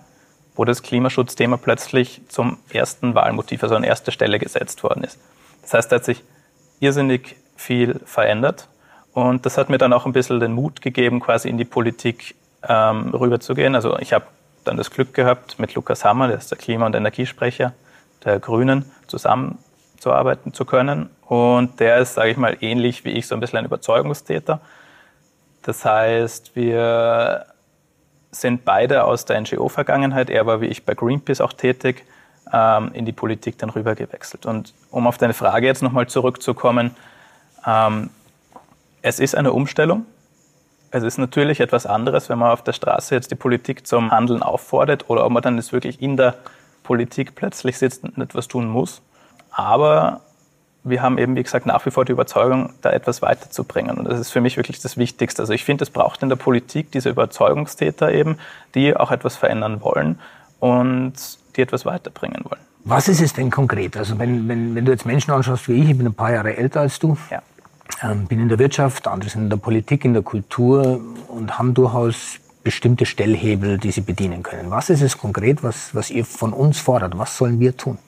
wo 0.55 0.65
das 0.65 0.83
Klimaschutzthema 0.83 1.59
plötzlich 1.59 2.23
zum 2.29 2.57
ersten 2.71 3.15
Wahlmotiv, 3.15 3.63
also 3.63 3.77
an 3.77 3.85
erster 3.85 4.13
Stelle 4.13 4.39
gesetzt 4.39 4.83
worden 4.83 5.05
ist. 5.05 5.21
Das 5.61 5.75
heißt, 5.75 5.93
da 5.93 5.97
hat 5.97 6.07
sich 6.07 6.25
irrsinnig 6.81 7.37
viel 7.55 8.01
verändert. 8.07 8.69
Und 9.13 9.45
das 9.45 9.59
hat 9.59 9.69
mir 9.69 9.79
dann 9.79 9.93
auch 9.93 10.07
ein 10.07 10.13
bisschen 10.13 10.41
den 10.41 10.53
Mut 10.53 10.81
gegeben, 10.81 11.21
quasi 11.21 11.51
in 11.51 11.59
die 11.59 11.65
Politik 11.67 12.35
ähm, 12.67 13.11
rüberzugehen. 13.15 13.75
Also 13.75 13.99
ich 13.99 14.15
habe 14.15 14.27
dann 14.67 14.77
das 14.77 14.91
Glück 14.91 15.15
gehabt, 15.15 15.59
mit 15.59 15.75
Lukas 15.75 16.05
Hammer, 16.05 16.29
der 16.29 16.39
ist 16.39 16.51
der 16.51 16.59
Klima- 16.59 16.87
und 16.87 16.95
Energiesprecher 16.95 17.73
der 18.25 18.41
Grünen, 18.41 18.91
zusammenzuarbeiten 19.07 20.53
zu 20.53 20.65
können. 20.65 21.11
Und 21.27 21.81
der 21.81 21.99
ist, 21.99 22.15
sage 22.15 22.31
ich 22.31 22.37
mal, 22.37 22.57
ähnlich 22.61 23.05
wie 23.05 23.11
ich, 23.11 23.27
so 23.27 23.35
ein 23.35 23.41
bisschen 23.41 23.59
ein 23.59 23.65
Überzeugungstäter. 23.65 24.61
Das 25.63 25.85
heißt, 25.85 26.55
wir 26.55 27.47
sind 28.31 28.65
beide 28.65 29.05
aus 29.05 29.25
der 29.25 29.41
NGO-Vergangenheit, 29.41 30.31
er 30.31 30.47
war 30.47 30.61
wie 30.61 30.67
ich 30.67 30.85
bei 30.85 30.95
Greenpeace 30.95 31.41
auch 31.41 31.53
tätig, 31.53 32.05
ähm, 32.53 32.91
in 32.93 33.05
die 33.05 33.13
Politik 33.13 33.59
dann 33.59 33.71
rüber 33.71 33.95
gewechselt. 33.95 34.47
Und 34.47 34.75
um 34.91 35.07
auf 35.07 35.19
deine 35.19 35.35
Frage 35.35 35.67
jetzt 35.67 35.83
nochmal 35.83 36.07
zurückzukommen, 36.07 36.95
ähm, 37.67 38.11
es 39.03 39.21
ist 39.21 39.35
eine 39.35 39.53
Umstellung. 39.53 40.07
Es 40.91 41.03
ist 41.03 41.19
natürlich 41.19 41.61
etwas 41.61 41.87
anderes, 41.87 42.29
wenn 42.29 42.39
man 42.39 42.51
auf 42.51 42.63
der 42.63 42.73
Straße 42.73 43.15
jetzt 43.15 43.31
die 43.31 43.35
Politik 43.35 43.87
zum 43.87 44.11
Handeln 44.11 44.43
auffordert 44.43 45.11
oder 45.11 45.25
ob 45.25 45.33
man 45.33 45.43
dann 45.43 45.57
jetzt 45.57 45.73
wirklich 45.73 46.01
in 46.01 46.17
der 46.17 46.35
Politik 46.83 47.35
plötzlich 47.35 47.79
sitzt 47.79 48.05
und 48.05 48.19
etwas 48.19 48.49
tun 48.49 48.69
muss. 48.69 49.03
Aber 49.51 50.21
wir 50.85 51.03
haben 51.03 51.19
eben, 51.19 51.35
wie 51.35 51.43
gesagt, 51.43 51.67
nach 51.67 51.85
wie 51.85 51.91
vor 51.91 52.05
die 52.05 52.13
Überzeugung, 52.13 52.73
da 52.83 52.91
etwas 52.91 53.21
weiterzubringen. 53.21 53.99
Und 53.99 54.05
das 54.05 54.21
ist 54.21 54.31
für 54.31 54.41
mich 54.41 54.57
wirklich 54.57 54.81
das 54.81 54.97
Wichtigste. 54.97 55.43
Also 55.43 55.53
ich 55.53 55.65
finde, 55.65 55.83
es 55.83 55.91
braucht 55.91 56.23
in 56.23 56.29
der 56.29 56.37
Politik 56.37 56.93
diese 56.93 57.11
Überzeugungstäter 57.11 58.13
eben, 58.13 58.39
die 58.75 58.97
auch 58.97 59.11
etwas 59.11 59.37
verändern 59.37 59.81
wollen 59.83 60.21
und 60.61 61.15
die 61.57 61.63
etwas 61.63 61.85
weiterbringen 61.85 62.45
wollen. 62.45 62.61
Was 62.85 63.09
ist 63.09 63.21
es 63.21 63.33
denn 63.33 63.51
konkret? 63.51 63.97
Also 63.97 64.17
wenn, 64.21 64.47
wenn, 64.49 64.77
wenn 64.77 64.85
du 64.85 64.93
jetzt 64.93 65.05
Menschen 65.05 65.33
anschaust 65.33 65.69
wie 65.69 65.83
ich, 65.83 65.91
ich 65.91 65.99
bin 65.99 66.07
ein 66.07 66.15
paar 66.15 66.33
Jahre 66.33 66.57
älter 66.57 66.83
als 66.83 67.01
du, 67.01 67.17
ja 67.31 67.43
bin 68.29 68.41
in 68.41 68.49
der 68.49 68.59
Wirtschaft, 68.59 69.09
andere 69.09 69.31
sind 69.31 69.45
in 69.45 69.51
der 69.51 69.57
Politik, 69.57 70.05
in 70.05 70.13
der 70.13 70.23
Kultur 70.23 71.01
und 71.29 71.59
haben 71.59 71.75
durchaus 71.75 72.39
bestimmte 72.63 73.07
Stellhebel, 73.07 73.79
die 73.79 73.93
sie 73.93 74.01
bedienen 74.01 74.43
können. 74.43 74.71
Was 74.71 74.91
ist 74.91 75.01
es 75.01 75.17
konkret, 75.17 75.63
was, 75.63 75.95
was 75.95 76.11
ihr 76.11 76.25
von 76.25 76.53
uns 76.53 76.81
fordert? 76.81 77.17
Was 77.17 77.37
sollen 77.39 77.61
wir 77.61 77.77
tun? 77.77 77.99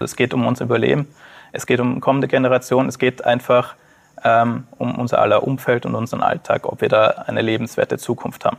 Es 0.00 0.16
geht 0.16 0.34
um 0.34 0.46
unser 0.46 0.64
Überleben, 0.64 1.06
es 1.52 1.66
geht 1.66 1.80
um 1.80 2.00
kommende 2.00 2.28
Generationen, 2.28 2.88
es 2.88 2.98
geht 2.98 3.24
einfach 3.24 3.74
ähm, 4.24 4.64
um 4.76 4.96
unser 4.96 5.20
aller 5.20 5.44
Umfeld 5.44 5.86
und 5.86 5.94
unseren 5.94 6.22
Alltag, 6.22 6.66
ob 6.66 6.80
wir 6.80 6.88
da 6.88 7.06
eine 7.26 7.42
lebenswerte 7.42 7.98
Zukunft 7.98 8.44
haben. 8.44 8.56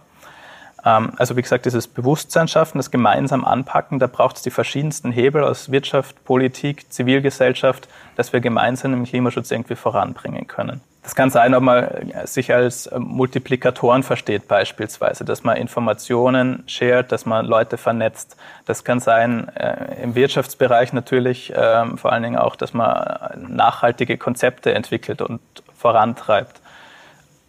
Ähm, 0.86 1.14
also 1.18 1.36
wie 1.36 1.42
gesagt, 1.42 1.66
dieses 1.66 1.88
Bewusstsein 1.88 2.48
schaffen, 2.48 2.78
das 2.78 2.92
gemeinsam 2.92 3.46
anpacken, 3.46 4.00
da 4.00 4.08
braucht 4.08 4.38
es 4.38 4.42
die 4.42 4.52
verschiedensten 4.52 5.12
Hebel 5.12 5.44
aus 5.44 5.72
Wirtschaft, 5.72 6.24
Politik, 6.26 6.92
Zivilgesellschaft, 6.92 7.88
dass 8.16 8.34
wir 8.34 8.40
gemeinsam 8.40 8.92
den 8.92 9.06
Klimaschutz 9.06 9.52
irgendwie 9.52 9.76
voranbringen 9.76 10.48
können. 10.48 10.82
Das 11.04 11.16
kann 11.16 11.30
sein, 11.30 11.56
ob 11.56 11.64
man 11.64 11.88
sich 12.26 12.54
als 12.54 12.90
Multiplikatoren 12.96 14.04
versteht 14.04 14.48
beispielsweise, 14.48 15.24
dass 15.24 15.44
man 15.44 15.56
Informationen 15.56 16.64
shared, 16.68 17.12
dass 17.12 17.26
man 17.26 17.46
Leute 17.46 17.78
vernetzt. 17.78 18.36
Das 18.66 18.84
kann 18.84 19.00
sein 19.00 19.48
äh, 19.56 20.04
im 20.04 20.14
Wirtschaftsbereich 20.14 20.92
natürlich 20.94 21.56
äh, 21.56 21.86
vor 21.96 22.12
allen 22.12 22.24
Dingen 22.24 22.38
auch, 22.38 22.56
dass 22.56 22.74
man 22.74 23.48
nachhaltige 23.48 24.18
Konzepte 24.18 24.74
entwickelt 24.74 25.22
und 25.22 25.40
vorantreibt. 25.74 26.59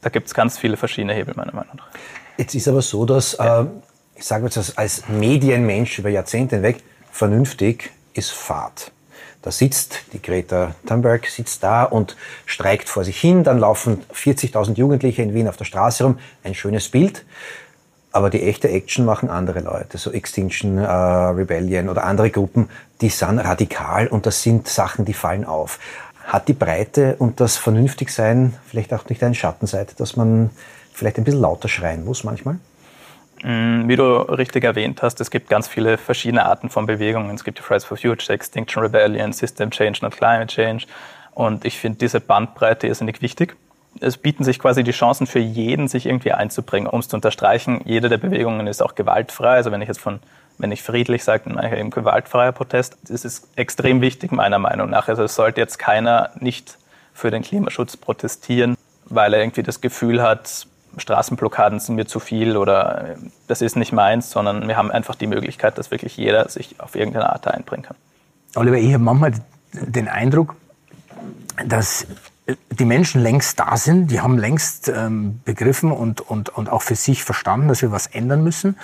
Da 0.01 0.09
gibt 0.11 0.29
es 0.29 0.35
ganz 0.35 0.59
viele 0.59 0.77
verschiedene 0.77 1.15
Hebel 1.15 1.35
meiner 1.37 1.55
Meinung 1.55 1.77
nach. 1.77 1.89
Jetzt 2.37 2.55
ist 2.55 2.69
aber 2.69 2.83
so, 2.83 3.05
dass, 3.05 3.35
äh, 3.35 3.65
ich 4.17 4.25
sage 4.25 4.45
jetzt 4.45 4.79
als 4.79 5.09
Medienmensch 5.09 5.99
über 5.99 6.09
Jahrzehnte 6.09 6.57
hinweg, 6.57 6.83
vernünftig 7.11 7.91
ist 8.15 8.31
Fahrt. 8.31 8.93
Da 9.43 9.51
sitzt 9.51 10.03
die 10.13 10.21
Greta 10.21 10.75
Thunberg, 10.87 11.27
sitzt 11.27 11.63
da 11.63 11.85
und 11.85 12.17
streikt 12.45 12.89
vor 12.91 13.05
sich 13.05 13.19
hin. 13.19 13.43
Dann 13.43 13.59
laufen 13.59 14.03
40.000 14.13 14.77
Jugendliche 14.77 15.23
in 15.23 15.33
Wien 15.33 15.49
auf 15.49 15.57
der 15.57 15.65
Straße 15.65 16.05
rum. 16.05 16.19
Ein 16.45 16.55
schönes 16.55 16.91
Bild. 16.91 17.25
Aber 18.13 18.29
die 18.29 18.43
echte 18.43 18.69
Action 18.69 19.05
machen 19.05 19.31
andere 19.31 19.61
Leute, 19.61 19.97
so 19.97 20.11
Extinction 20.11 20.79
äh, 20.79 20.85
Rebellion 20.85 21.89
oder 21.89 22.05
andere 22.05 22.31
Gruppen, 22.31 22.69
die 23.01 23.09
sind 23.09 23.39
radikal 23.39 24.09
und 24.09 24.27
das 24.27 24.43
sind 24.43 24.67
Sachen, 24.67 25.05
die 25.05 25.15
fallen 25.15 25.45
auf. 25.45 25.79
Hat 26.31 26.47
die 26.47 26.53
Breite 26.53 27.17
und 27.19 27.41
das 27.41 27.57
Vernünftigsein 27.57 28.55
vielleicht 28.65 28.95
auch 28.95 29.09
nicht 29.09 29.21
eine 29.25 29.35
Schattenseite, 29.35 29.97
dass 29.97 30.15
man 30.15 30.51
vielleicht 30.93 31.19
ein 31.19 31.25
bisschen 31.25 31.41
lauter 31.41 31.67
schreien 31.67 32.05
muss 32.05 32.23
manchmal? 32.23 32.61
Mm, 33.43 33.89
wie 33.89 33.97
du 33.97 34.05
richtig 34.05 34.63
erwähnt 34.63 35.03
hast, 35.03 35.21
es 35.21 35.33
gibt 35.33 35.49
ganz 35.49 35.67
viele 35.67 35.99
verschiedene 35.99 36.45
Arten 36.47 36.71
von 36.71 36.87
Bewegungen. 36.87 37.35
Es 37.35 37.43
gibt 37.43 37.59
die 37.59 37.63
Fridays 37.63 37.85
for 37.85 37.97
Future, 37.97 38.33
Extinction 38.33 38.81
Rebellion, 38.81 39.33
System 39.33 39.73
Change, 39.73 39.99
not 40.03 40.17
Climate 40.17 40.47
Change. 40.47 40.87
Und 41.33 41.65
ich 41.65 41.81
finde 41.81 41.99
diese 41.99 42.21
Bandbreite 42.21 42.87
irrsinnig 42.87 43.23
wichtig. 43.23 43.57
Es 43.99 44.17
bieten 44.17 44.45
sich 44.45 44.61
quasi 44.61 44.85
die 44.85 44.93
Chancen 44.93 45.27
für 45.27 45.41
jeden, 45.41 45.89
sich 45.89 46.07
irgendwie 46.07 46.31
einzubringen. 46.31 46.89
Um 46.89 47.01
es 47.01 47.09
zu 47.09 47.17
unterstreichen, 47.17 47.81
jede 47.87 48.09
der 48.09 48.19
Bewegungen 48.19 48.69
ist 48.69 48.83
auch 48.83 48.95
gewaltfrei. 48.95 49.55
Also 49.57 49.73
wenn 49.73 49.83
ich 49.83 49.89
jetzt 49.89 50.01
von, 50.01 50.21
wenn 50.61 50.73
ich 50.73 50.83
friedlich 50.83 51.25
sage, 51.25 51.45
dann 51.47 51.55
meine 51.55 51.73
ich 51.73 51.79
eben 51.79 51.91
gewaltfreier 51.91 52.53
Protest. 52.53 52.97
Das 53.09 53.25
ist 53.25 53.49
extrem 53.57 54.01
wichtig 54.01 54.33
meiner 54.33 54.59
Meinung 54.59 54.91
nach. 54.91 55.09
Also 55.09 55.25
es 55.25 55.35
sollte 55.35 55.61
jetzt 55.61 55.79
keiner 55.79 56.31
nicht 56.39 56.79
für 57.15 57.31
den 57.31 57.43
Klimaschutz 57.43 57.97
protestieren, 57.97 58.77
weil 59.07 59.35
er 59.35 59.41
irgendwie 59.41 59.63
das 59.63 59.81
Gefühl 59.81 60.23
hat, 60.23 60.67
Straßenblockaden 60.97 61.81
sind 61.81 61.97
mir 61.97 62.07
zu 62.07 62.21
viel 62.21 62.57
oder 62.57 63.17
das 63.47 63.63
ist 63.63 63.77
nicht 63.77 63.93
meins, 63.93 64.31
sondern 64.31 64.67
wir 64.69 64.77
haben 64.77 64.91
einfach 64.91 65.15
die 65.15 65.27
Möglichkeit, 65.27 65.79
dass 65.79 65.91
wirklich 65.91 66.17
jeder 66.17 66.49
sich 66.49 66.81
auf 66.81 66.95
irgendeine 66.95 67.31
Art 67.31 67.47
einbringen 67.47 67.85
kann. 67.85 67.97
Oliver, 68.57 68.77
ich 68.77 68.93
habe 68.93 69.05
manchmal 69.05 69.33
den 69.73 70.09
Eindruck, 70.09 70.57
dass 71.65 72.07
die 72.71 72.85
Menschen 72.85 73.23
längst 73.23 73.61
da 73.61 73.77
sind, 73.77 74.11
die 74.11 74.21
haben 74.21 74.39
längst 74.39 74.89
ähm, 74.89 75.41
begriffen 75.45 75.93
und, 75.93 76.21
und, 76.21 76.49
und 76.49 76.69
auch 76.69 76.83
für 76.83 76.97
sich 76.97 77.23
verstanden, 77.23 77.69
dass 77.69 77.83
wir 77.83 77.93
was 77.93 78.07
ändern 78.07 78.43
müssen. 78.43 78.77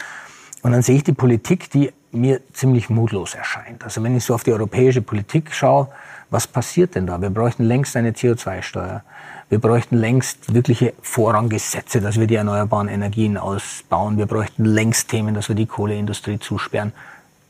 Und 0.66 0.72
dann 0.72 0.82
sehe 0.82 0.96
ich 0.96 1.04
die 1.04 1.12
Politik, 1.12 1.70
die 1.70 1.92
mir 2.10 2.40
ziemlich 2.52 2.90
mutlos 2.90 3.36
erscheint. 3.36 3.84
Also 3.84 4.02
wenn 4.02 4.16
ich 4.16 4.24
so 4.24 4.34
auf 4.34 4.42
die 4.42 4.52
europäische 4.52 5.00
Politik 5.00 5.54
schaue, 5.54 5.86
was 6.28 6.48
passiert 6.48 6.96
denn 6.96 7.06
da? 7.06 7.22
Wir 7.22 7.30
bräuchten 7.30 7.62
längst 7.62 7.96
eine 7.96 8.10
CO2-Steuer. 8.10 9.04
Wir 9.48 9.60
bräuchten 9.60 9.96
längst 9.96 10.52
wirkliche 10.52 10.92
Vorranggesetze, 11.00 12.00
dass 12.00 12.18
wir 12.18 12.26
die 12.26 12.34
erneuerbaren 12.34 12.88
Energien 12.88 13.36
ausbauen. 13.36 14.18
Wir 14.18 14.26
bräuchten 14.26 14.64
längst 14.64 15.08
Themen, 15.08 15.36
dass 15.36 15.48
wir 15.48 15.54
die 15.54 15.66
Kohleindustrie 15.66 16.40
zusperren. 16.40 16.92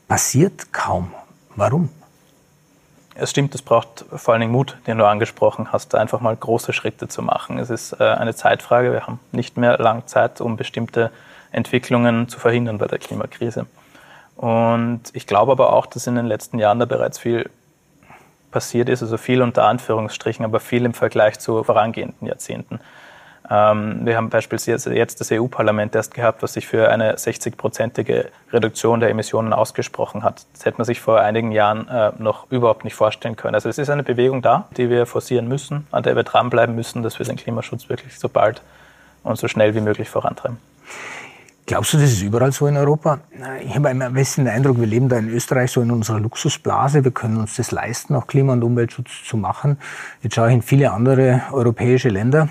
Passiert 0.07 0.71
kaum. 0.71 1.11
Warum? 1.55 1.89
Es 3.15 3.31
stimmt, 3.31 3.55
es 3.55 3.63
braucht 3.63 4.05
vor 4.15 4.35
allen 4.35 4.41
Dingen 4.41 4.53
Mut, 4.53 4.77
den 4.85 4.99
du 4.99 5.07
angesprochen 5.07 5.71
hast, 5.71 5.95
einfach 5.95 6.21
mal 6.21 6.35
große 6.35 6.71
Schritte 6.71 7.07
zu 7.07 7.23
machen. 7.23 7.57
Es 7.57 7.71
ist 7.71 7.93
äh, 7.93 8.03
eine 8.03 8.35
Zeitfrage. 8.35 8.91
Wir 8.91 9.07
haben 9.07 9.19
nicht 9.31 9.57
mehr 9.57 9.79
lang 9.79 10.05
Zeit, 10.05 10.39
um 10.39 10.55
bestimmte 10.55 11.09
Entwicklungen 11.51 12.27
zu 12.27 12.39
verhindern 12.39 12.77
bei 12.77 12.87
der 12.87 12.99
Klimakrise. 12.99 13.65
Und 14.35 15.01
ich 15.13 15.25
glaube 15.25 15.51
aber 15.51 15.73
auch, 15.73 15.85
dass 15.85 16.07
in 16.07 16.15
den 16.15 16.27
letzten 16.27 16.59
Jahren 16.59 16.79
da 16.79 16.85
bereits 16.85 17.17
viel 17.17 17.49
passiert 18.51 18.87
ist, 18.87 19.01
also 19.01 19.17
viel 19.17 19.41
unter 19.41 19.65
Anführungsstrichen, 19.65 20.45
aber 20.45 20.59
viel 20.59 20.85
im 20.85 20.93
Vergleich 20.93 21.39
zu 21.39 21.63
vorangehenden 21.63 22.27
Jahrzehnten. 22.27 22.79
Ähm, 23.49 24.05
wir 24.05 24.17
haben 24.17 24.29
beispielsweise 24.29 24.93
jetzt 24.93 25.21
das 25.21 25.31
EU-Parlament 25.31 25.95
erst 25.95 26.13
gehabt, 26.13 26.43
was 26.43 26.53
sich 26.53 26.67
für 26.67 26.89
eine 26.89 27.15
60-prozentige 27.15 28.25
Reduktion 28.51 28.99
der 28.99 29.09
Emissionen 29.09 29.53
ausgesprochen 29.53 30.23
hat. 30.23 30.45
Das 30.53 30.65
hätte 30.65 30.77
man 30.77 30.85
sich 30.85 30.99
vor 30.99 31.21
einigen 31.21 31.51
Jahren 31.51 31.87
äh, 31.87 32.11
noch 32.17 32.51
überhaupt 32.51 32.83
nicht 32.83 32.95
vorstellen 32.95 33.35
können. 33.35 33.55
Also 33.55 33.69
es 33.69 33.77
ist 33.77 33.89
eine 33.89 34.03
Bewegung 34.03 34.41
da, 34.41 34.67
die 34.75 34.89
wir 34.89 35.05
forcieren 35.05 35.47
müssen, 35.47 35.87
an 35.91 36.03
der 36.03 36.15
wir 36.15 36.23
dranbleiben 36.23 36.75
müssen, 36.75 37.03
dass 37.03 37.19
wir 37.19 37.25
den 37.25 37.37
Klimaschutz 37.37 37.89
wirklich 37.89 38.19
so 38.19 38.27
bald 38.27 38.61
und 39.23 39.37
so 39.37 39.47
schnell 39.47 39.75
wie 39.75 39.81
möglich 39.81 40.09
vorantreiben. 40.09 40.57
Glaubst 41.67 41.91
du, 41.91 41.97
das 41.97 42.13
ist 42.13 42.21
überall 42.21 42.53
so 42.53 42.65
in 42.67 42.77
Europa? 42.77 43.19
Ich 43.61 43.75
habe 43.75 43.89
am 43.89 44.13
besten 44.13 44.45
den 44.45 44.53
Eindruck, 44.53 44.79
wir 44.79 44.87
leben 44.87 45.09
da 45.09 45.17
in 45.17 45.27
Österreich 45.27 45.69
so 45.69 45.81
in 45.81 45.91
unserer 45.91 46.17
Luxusblase. 46.21 47.03
Wir 47.03 47.11
können 47.11 47.35
uns 47.35 47.57
das 47.57 47.71
leisten, 47.71 48.15
auch 48.15 48.25
Klima- 48.25 48.53
und 48.53 48.63
Umweltschutz 48.63 49.25
zu 49.25 49.35
machen. 49.35 49.77
Jetzt 50.23 50.35
schaue 50.35 50.47
ich 50.47 50.53
in 50.53 50.61
viele 50.61 50.91
andere 50.91 51.41
europäische 51.51 52.07
Länder, 52.07 52.47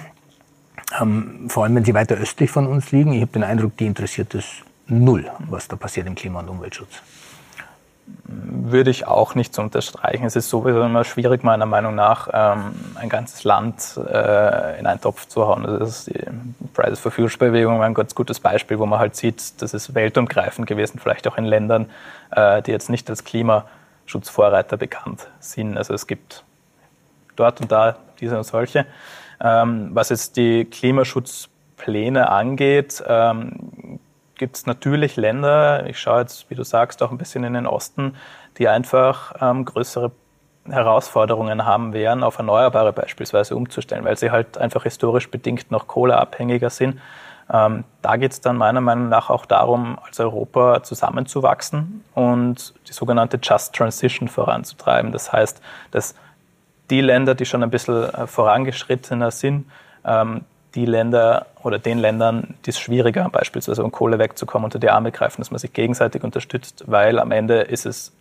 ähm, 1.01 1.47
vor 1.49 1.65
allem 1.65 1.77
wenn 1.77 1.85
sie 1.87 1.95
weiter 1.95 2.17
östlich 2.17 2.51
von 2.51 2.67
uns 2.67 2.93
liegen. 2.93 3.15
Ich 3.15 3.23
habe 3.23 3.33
den 3.33 3.43
Eindruck, 3.43 3.75
die 3.79 3.87
interessiert 3.87 4.35
es 4.35 4.45
null, 4.87 5.25
was 5.49 5.67
da 5.67 5.77
passiert 5.77 6.07
im 6.07 6.15
Klima- 6.15 6.41
und 6.41 6.51
Umweltschutz 6.51 7.01
würde 8.29 8.91
ich 8.91 9.07
auch 9.07 9.35
nicht 9.35 9.55
so 9.55 9.63
unterstreichen. 9.63 10.25
Es 10.25 10.37
ist 10.37 10.49
sowieso 10.49 10.83
immer 10.83 11.05
schwierig, 11.05 11.45
meiner 11.45 11.67
Meinung 11.67 11.95
nach, 11.95 12.29
ähm, 12.33 12.75
ein 12.95 13.09
ganzes 13.09 13.45
Land 13.45 13.97
äh, 13.97 14.79
in 14.79 14.87
einen 14.87 15.01
Topf 15.01 15.27
zu 15.27 15.47
hauen. 15.47 15.65
Das 15.65 15.89
ist 15.89 16.09
die 16.09 16.21
Fridays 16.75 17.01
for 17.01 17.13
Future 17.13 17.51
Bewegung 17.51 17.83
ein 17.83 17.95
ganz 17.95 18.15
gutes 18.15 18.41
Beispiel, 18.41 18.79
wo 18.79 18.87
man 18.87 18.99
halt 18.99 19.17
sieht, 19.17 19.61
das 19.63 19.75
ist 19.75 19.95
weltumgreifend 19.95 20.67
gewesen, 20.67 20.99
vielleicht 21.01 21.27
auch 21.29 21.39
in 21.39 21.45
Ländern, 21.45 21.87
äh, 22.31 22.63
die 22.63 22.71
jetzt 22.71 22.91
nicht 22.91 23.09
als 23.09 23.25
Klimaschutzvorreiter 23.25 24.77
bekannt 24.77 25.29
sind. 25.41 25.77
Also 25.77 25.95
es 25.95 26.07
gibt 26.07 26.45
dort 27.37 27.61
und 27.61 27.71
da 27.71 27.97
diese 28.21 28.37
und 28.37 28.45
solche. 28.45 28.87
Ähm, 29.41 29.91
was 29.93 30.09
jetzt 30.09 30.37
die 30.37 30.65
Klimaschutzpläne 30.65 32.31
angeht, 32.31 33.03
ähm, 33.07 33.99
gibt 34.37 34.57
es 34.57 34.67
natürlich 34.67 35.17
Länder, 35.17 35.87
ich 35.87 35.99
schaue 35.99 36.21
jetzt, 36.21 36.49
wie 36.51 36.55
du 36.55 36.65
sagst, 36.65 37.03
auch 37.03 37.11
ein 37.11 37.19
bisschen 37.19 37.45
in 37.45 37.55
den 37.55 37.67
Osten, 37.67 38.17
die 38.59 38.69
einfach 38.69 39.35
ähm, 39.41 39.65
größere 39.65 40.13
Herausforderungen 40.69 41.65
haben 41.65 41.93
werden, 41.93 42.23
auf 42.23 42.39
Erneuerbare 42.39 42.93
beispielsweise 42.93 43.57
umzustellen, 43.57 44.05
weil 44.05 44.17
sie 44.17 44.31
halt 44.31 44.59
einfach 44.59 44.83
historisch 44.83 45.31
bedingt 45.31 45.71
noch 45.71 45.87
kohleabhängiger 45.87 46.71
sind. 46.71 47.01
Ähm, 47.53 47.85
da 48.03 48.17
geht 48.17 48.33
es 48.33 48.41
dann 48.41 48.57
meiner 48.57 48.81
Meinung 48.81 49.09
nach 49.09 49.31
auch 49.31 49.47
darum, 49.47 49.99
als 50.05 50.19
Europa 50.19 50.83
zusammenzuwachsen 50.83 52.05
und 52.15 52.75
die 52.89 52.93
sogenannte 52.93 53.39
Just 53.41 53.75
Transition 53.75 54.29
voranzutreiben. 54.29 55.13
Das 55.13 55.33
heißt, 55.33 55.63
dass 55.93 56.17
die 56.91 57.01
Länder, 57.01 57.35
die 57.35 57.47
schon 57.47 57.63
ein 57.63 57.71
bisschen 57.71 58.13
äh, 58.13 58.27
vorangeschrittener 58.27 59.31
sind, 59.31 59.71
ähm, 60.05 60.45
die 60.77 60.85
Länder 60.85 61.47
oder 61.63 61.79
den 61.79 61.99
Ländern, 61.99 62.55
die 62.65 62.71
es 62.71 62.79
schwieriger, 62.79 63.29
beispielsweise 63.31 63.83
um 63.83 63.91
Kohle 63.91 64.19
wegzukommen, 64.19 64.67
unter 64.67 64.79
die 64.79 64.91
Arme 64.91 65.11
greifen, 65.11 65.41
dass 65.41 65.51
man 65.51 65.59
sich 65.59 65.73
gegenseitig 65.73 66.23
unterstützt, 66.23 66.85
weil 66.87 67.19
am 67.19 67.33
Ende 67.33 67.63
ist 67.63 67.87
es 67.87 68.13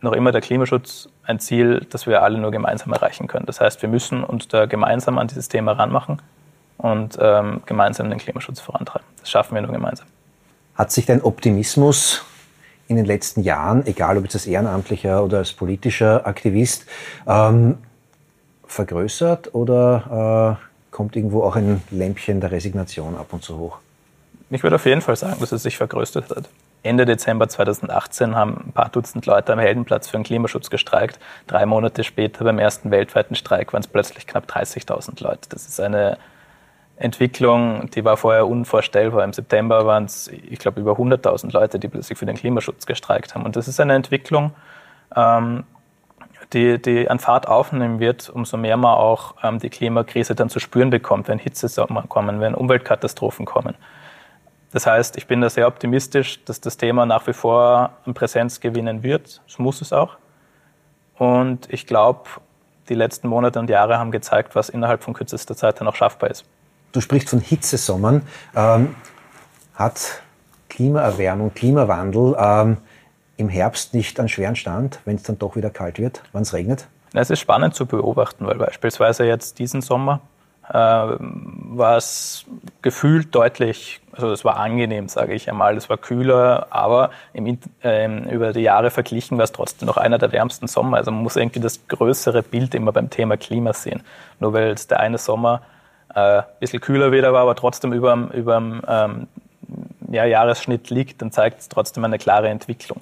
noch 0.00 0.12
immer 0.12 0.32
der 0.32 0.40
Klimaschutz 0.40 1.08
ein 1.24 1.40
Ziel, 1.40 1.86
das 1.90 2.06
wir 2.06 2.22
alle 2.22 2.38
nur 2.38 2.50
gemeinsam 2.50 2.92
erreichen 2.92 3.26
können. 3.26 3.46
Das 3.46 3.60
heißt, 3.60 3.82
wir 3.82 3.88
müssen 3.88 4.24
uns 4.24 4.48
da 4.48 4.66
gemeinsam 4.66 5.18
an 5.18 5.28
dieses 5.28 5.48
Thema 5.48 5.72
ranmachen 5.72 6.22
und 6.78 7.18
ähm, 7.20 7.62
gemeinsam 7.66 8.08
den 8.08 8.18
Klimaschutz 8.18 8.60
vorantreiben. 8.60 9.06
Das 9.20 9.30
schaffen 9.30 9.54
wir 9.54 9.62
nur 9.62 9.72
gemeinsam. 9.72 10.06
Hat 10.74 10.92
sich 10.92 11.06
dein 11.06 11.22
Optimismus 11.22 12.24
in 12.86 12.96
den 12.96 13.04
letzten 13.04 13.42
Jahren, 13.42 13.86
egal 13.86 14.16
ob 14.16 14.24
jetzt 14.24 14.36
als 14.36 14.46
ehrenamtlicher 14.46 15.22
oder 15.22 15.38
als 15.38 15.52
politischer 15.52 16.26
Aktivist, 16.26 16.86
ähm, 17.26 17.78
vergrößert 18.66 19.54
oder 19.54 20.56
äh, 20.60 20.67
kommt 20.98 21.14
irgendwo 21.14 21.44
auch 21.44 21.54
ein 21.54 21.80
Lämpchen 21.92 22.40
der 22.40 22.50
Resignation 22.50 23.16
ab 23.16 23.28
und 23.30 23.44
zu 23.44 23.56
hoch? 23.56 23.78
Ich 24.50 24.64
würde 24.64 24.74
auf 24.74 24.84
jeden 24.84 25.00
Fall 25.00 25.14
sagen, 25.14 25.36
dass 25.38 25.52
es 25.52 25.62
sich 25.62 25.76
vergrößert 25.76 26.28
hat. 26.28 26.48
Ende 26.82 27.06
Dezember 27.06 27.48
2018 27.48 28.34
haben 28.34 28.64
ein 28.66 28.72
paar 28.72 28.88
Dutzend 28.88 29.24
Leute 29.24 29.52
am 29.52 29.60
Heldenplatz 29.60 30.08
für 30.08 30.16
den 30.16 30.24
Klimaschutz 30.24 30.70
gestreikt. 30.70 31.20
Drei 31.46 31.66
Monate 31.66 32.02
später, 32.02 32.42
beim 32.42 32.58
ersten 32.58 32.90
weltweiten 32.90 33.36
Streik, 33.36 33.72
waren 33.72 33.82
es 33.82 33.86
plötzlich 33.86 34.26
knapp 34.26 34.50
30.000 34.50 35.22
Leute. 35.22 35.48
Das 35.50 35.68
ist 35.68 35.78
eine 35.78 36.18
Entwicklung, 36.96 37.88
die 37.90 38.04
war 38.04 38.16
vorher 38.16 38.48
unvorstellbar. 38.48 39.22
Im 39.22 39.32
September 39.32 39.86
waren 39.86 40.06
es, 40.06 40.26
ich 40.26 40.58
glaube, 40.58 40.80
über 40.80 40.94
100.000 40.94 41.52
Leute, 41.52 41.78
die 41.78 41.86
plötzlich 41.86 42.18
für 42.18 42.26
den 42.26 42.36
Klimaschutz 42.36 42.86
gestreikt 42.86 43.36
haben. 43.36 43.44
Und 43.44 43.54
das 43.54 43.68
ist 43.68 43.78
eine 43.78 43.94
Entwicklung, 43.94 44.50
ähm, 45.14 45.62
die, 46.52 46.80
die 46.80 47.10
an 47.10 47.18
Fahrt 47.18 47.46
aufnehmen 47.46 48.00
wird, 48.00 48.30
umso 48.30 48.56
mehr 48.56 48.76
man 48.76 48.94
auch 48.94 49.34
ähm, 49.42 49.58
die 49.58 49.70
Klimakrise 49.70 50.34
dann 50.34 50.48
zu 50.48 50.60
spüren 50.60 50.90
bekommt, 50.90 51.28
wenn 51.28 51.38
Hitzesommer 51.38 52.04
kommen, 52.08 52.40
wenn 52.40 52.54
Umweltkatastrophen 52.54 53.44
kommen. 53.44 53.74
Das 54.72 54.86
heißt, 54.86 55.16
ich 55.16 55.26
bin 55.26 55.40
da 55.40 55.48
sehr 55.48 55.66
optimistisch, 55.66 56.44
dass 56.44 56.60
das 56.60 56.76
Thema 56.76 57.06
nach 57.06 57.26
wie 57.26 57.32
vor 57.32 57.90
an 58.04 58.14
Präsenz 58.14 58.60
gewinnen 58.60 59.02
wird. 59.02 59.40
Das 59.46 59.58
muss 59.58 59.80
es 59.80 59.92
auch. 59.92 60.16
Und 61.16 61.72
ich 61.72 61.86
glaube, 61.86 62.28
die 62.88 62.94
letzten 62.94 63.28
Monate 63.28 63.58
und 63.58 63.70
Jahre 63.70 63.98
haben 63.98 64.10
gezeigt, 64.10 64.54
was 64.54 64.68
innerhalb 64.68 65.02
von 65.02 65.14
kürzester 65.14 65.56
Zeit 65.56 65.80
dann 65.80 65.88
auch 65.88 65.96
schaffbar 65.96 66.30
ist. 66.30 66.44
Du 66.92 67.00
sprichst 67.00 67.30
von 67.30 67.40
Hitzesommern. 67.40 68.22
Ähm, 68.54 68.94
hat 69.74 70.22
Klimaerwärmung, 70.68 71.54
Klimawandel 71.54 72.36
ähm, 72.38 72.76
im 73.38 73.48
Herbst 73.48 73.94
nicht 73.94 74.18
einen 74.18 74.28
schweren 74.28 74.56
Stand, 74.56 74.98
wenn 75.06 75.16
es 75.16 75.22
dann 75.22 75.38
doch 75.38 75.56
wieder 75.56 75.70
kalt 75.70 75.98
wird, 75.98 76.22
wenn 76.32 76.42
es 76.42 76.52
regnet? 76.52 76.86
Es 77.14 77.30
ist 77.30 77.40
spannend 77.40 77.74
zu 77.74 77.86
beobachten, 77.86 78.46
weil 78.46 78.56
beispielsweise 78.56 79.24
jetzt 79.24 79.58
diesen 79.58 79.80
Sommer 79.80 80.20
äh, 80.68 80.74
war 80.74 81.96
es 81.96 82.44
gefühlt 82.82 83.34
deutlich, 83.34 84.00
also 84.12 84.32
es 84.32 84.44
war 84.44 84.56
angenehm, 84.56 85.08
sage 85.08 85.34
ich 85.34 85.48
einmal. 85.48 85.76
Es 85.76 85.88
war 85.88 85.96
kühler, 85.96 86.66
aber 86.70 87.10
im, 87.32 87.58
äh, 87.82 88.06
über 88.30 88.52
die 88.52 88.60
Jahre 88.60 88.90
verglichen 88.90 89.38
war 89.38 89.44
es 89.44 89.52
trotzdem 89.52 89.86
noch 89.86 89.96
einer 89.96 90.18
der 90.18 90.32
wärmsten 90.32 90.66
Sommer. 90.66 90.98
Also 90.98 91.12
man 91.12 91.22
muss 91.22 91.36
irgendwie 91.36 91.60
das 91.60 91.86
größere 91.86 92.42
Bild 92.42 92.74
immer 92.74 92.92
beim 92.92 93.08
Thema 93.08 93.36
Klima 93.36 93.72
sehen. 93.72 94.02
Nur 94.40 94.52
weil 94.52 94.72
es 94.72 94.88
der 94.88 95.00
eine 95.00 95.16
Sommer 95.16 95.62
äh, 96.14 96.38
ein 96.38 96.44
bisschen 96.60 96.80
kühler 96.80 97.12
wieder 97.12 97.32
war, 97.32 97.42
aber 97.42 97.54
trotzdem 97.54 97.92
über 97.92 98.14
dem 98.14 98.82
ähm, 98.86 99.28
ja, 100.10 100.24
Jahresschnitt 100.24 100.90
liegt, 100.90 101.22
dann 101.22 101.30
zeigt 101.30 101.60
es 101.60 101.68
trotzdem 101.68 102.04
eine 102.04 102.18
klare 102.18 102.48
Entwicklung. 102.48 103.00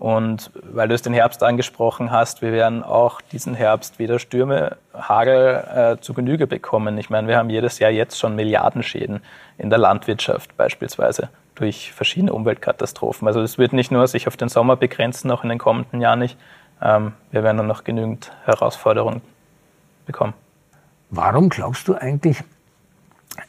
Und 0.00 0.50
weil 0.54 0.88
du 0.88 0.94
es 0.94 1.02
den 1.02 1.12
Herbst 1.12 1.42
angesprochen 1.42 2.10
hast, 2.10 2.40
wir 2.40 2.52
werden 2.52 2.82
auch 2.82 3.20
diesen 3.20 3.52
Herbst 3.52 3.98
wieder 3.98 4.18
Stürme, 4.18 4.78
Hagel 4.94 5.62
äh, 5.98 6.00
zu 6.00 6.14
Genüge 6.14 6.46
bekommen. 6.46 6.96
Ich 6.96 7.10
meine, 7.10 7.28
wir 7.28 7.36
haben 7.36 7.50
jedes 7.50 7.78
Jahr 7.80 7.90
jetzt 7.90 8.18
schon 8.18 8.34
Milliardenschäden 8.34 9.20
in 9.58 9.68
der 9.68 9.78
Landwirtschaft 9.78 10.56
beispielsweise 10.56 11.28
durch 11.54 11.92
verschiedene 11.92 12.32
Umweltkatastrophen. 12.32 13.28
Also 13.28 13.42
es 13.42 13.58
wird 13.58 13.74
nicht 13.74 13.90
nur 13.90 14.06
sich 14.06 14.26
auf 14.26 14.38
den 14.38 14.48
Sommer 14.48 14.76
begrenzen, 14.76 15.30
auch 15.30 15.42
in 15.42 15.50
den 15.50 15.58
kommenden 15.58 16.00
Jahren 16.00 16.20
nicht. 16.20 16.38
Ähm, 16.80 17.12
wir 17.30 17.42
werden 17.42 17.58
dann 17.58 17.66
noch 17.66 17.84
genügend 17.84 18.32
Herausforderungen 18.46 19.20
bekommen. 20.06 20.32
Warum 21.10 21.50
glaubst 21.50 21.86
du 21.88 21.94
eigentlich, 21.94 22.42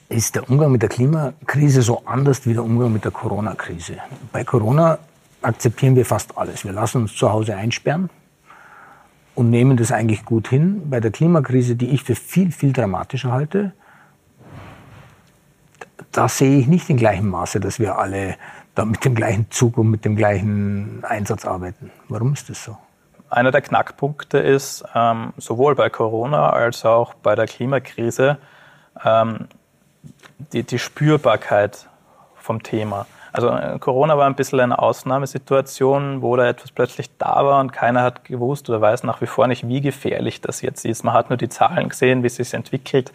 ist 0.09 0.35
der 0.35 0.49
Umgang 0.49 0.73
mit 0.73 0.81
der 0.81 0.89
Klimakrise 0.89 1.81
so 1.81 2.01
anders 2.05 2.45
wie 2.45 2.53
der 2.53 2.63
Umgang 2.65 2.91
mit 2.91 3.05
der 3.05 3.11
Corona-Krise? 3.11 3.99
Bei 4.33 4.43
Corona 4.43 4.99
akzeptieren 5.41 5.95
wir 5.95 6.05
fast 6.05 6.37
alles. 6.37 6.65
Wir 6.65 6.71
lassen 6.71 7.03
uns 7.03 7.15
zu 7.15 7.31
Hause 7.31 7.55
einsperren 7.55 8.09
und 9.35 9.49
nehmen 9.49 9.77
das 9.77 9.91
eigentlich 9.91 10.25
gut 10.25 10.47
hin. 10.47 10.89
Bei 10.89 10.99
der 10.99 11.11
Klimakrise, 11.11 11.75
die 11.75 11.89
ich 11.89 12.03
für 12.03 12.15
viel, 12.15 12.51
viel 12.51 12.73
dramatischer 12.73 13.31
halte, 13.31 13.73
da 16.11 16.27
sehe 16.27 16.59
ich 16.59 16.67
nicht 16.67 16.89
in 16.89 16.97
gleichem 16.97 17.29
Maße, 17.29 17.59
dass 17.59 17.79
wir 17.79 17.97
alle 17.97 18.35
da 18.75 18.85
mit 18.85 19.03
dem 19.03 19.15
gleichen 19.15 19.49
Zug 19.49 19.77
und 19.77 19.89
mit 19.89 20.05
dem 20.05 20.15
gleichen 20.15 21.03
Einsatz 21.03 21.45
arbeiten. 21.45 21.91
Warum 22.09 22.33
ist 22.33 22.49
das 22.49 22.63
so? 22.63 22.77
Einer 23.29 23.51
der 23.51 23.61
Knackpunkte 23.61 24.37
ist, 24.39 24.83
ähm, 24.93 25.33
sowohl 25.37 25.75
bei 25.75 25.89
Corona 25.89 26.49
als 26.49 26.83
auch 26.83 27.13
bei 27.13 27.35
der 27.35 27.47
Klimakrise, 27.47 28.37
ähm, 29.05 29.47
die, 30.51 30.63
die 30.63 30.79
Spürbarkeit 30.79 31.87
vom 32.35 32.61
Thema. 32.61 33.05
Also 33.33 33.49
äh, 33.49 33.79
Corona 33.79 34.17
war 34.17 34.25
ein 34.25 34.35
bisschen 34.35 34.59
eine 34.59 34.79
Ausnahmesituation, 34.79 36.21
wo 36.21 36.35
da 36.35 36.47
etwas 36.47 36.71
plötzlich 36.71 37.09
da 37.17 37.45
war 37.45 37.59
und 37.59 37.71
keiner 37.71 38.01
hat 38.03 38.25
gewusst 38.25 38.69
oder 38.69 38.81
weiß 38.81 39.03
nach 39.03 39.21
wie 39.21 39.27
vor 39.27 39.47
nicht, 39.47 39.67
wie 39.67 39.81
gefährlich 39.81 40.41
das 40.41 40.61
jetzt 40.61 40.85
ist. 40.85 41.03
Man 41.03 41.13
hat 41.13 41.29
nur 41.29 41.37
die 41.37 41.49
Zahlen 41.49 41.89
gesehen, 41.89 42.23
wie 42.23 42.27
es 42.27 42.35
sich 42.35 42.53
entwickelt. 42.53 43.11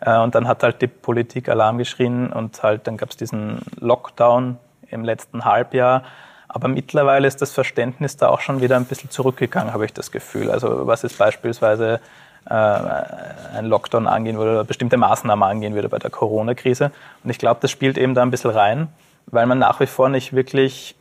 Äh, 0.00 0.18
und 0.18 0.34
dann 0.34 0.46
hat 0.46 0.62
halt 0.62 0.82
die 0.82 0.86
Politik 0.86 1.48
Alarm 1.48 1.78
geschrien 1.78 2.32
und 2.32 2.62
halt 2.62 2.86
dann 2.86 2.96
gab 2.96 3.10
es 3.10 3.16
diesen 3.16 3.60
Lockdown 3.80 4.58
im 4.88 5.04
letzten 5.04 5.44
Halbjahr. 5.44 6.02
Aber 6.48 6.68
mittlerweile 6.68 7.26
ist 7.26 7.42
das 7.42 7.52
Verständnis 7.52 8.16
da 8.16 8.28
auch 8.28 8.40
schon 8.40 8.60
wieder 8.60 8.76
ein 8.76 8.84
bisschen 8.84 9.10
zurückgegangen, 9.10 9.72
habe 9.72 9.84
ich 9.84 9.92
das 9.92 10.12
Gefühl. 10.12 10.50
Also 10.50 10.86
was 10.86 11.02
ist 11.02 11.18
beispielsweise 11.18 12.00
äh, 12.48 12.54
ein 12.54 13.66
Lockdown 13.66 14.06
angehen 14.06 14.38
würde 14.38 14.52
oder 14.52 14.64
bestimmte 14.64 14.96
Maßnahmen 14.96 15.42
angehen 15.42 15.74
würde 15.74 15.88
bei 15.88 15.98
der 15.98 16.10
Corona-Krise. 16.10 16.92
Und 17.24 17.30
ich 17.30 17.38
glaube, 17.38 17.58
das 17.60 17.72
spielt 17.72 17.98
eben 17.98 18.14
da 18.14 18.22
ein 18.22 18.30
bisschen 18.30 18.52
rein, 18.52 18.88
weil 19.26 19.46
man 19.46 19.58
nach 19.58 19.80
wie 19.80 19.86
vor 19.86 20.08
nicht 20.08 20.34
wirklich 20.34 20.96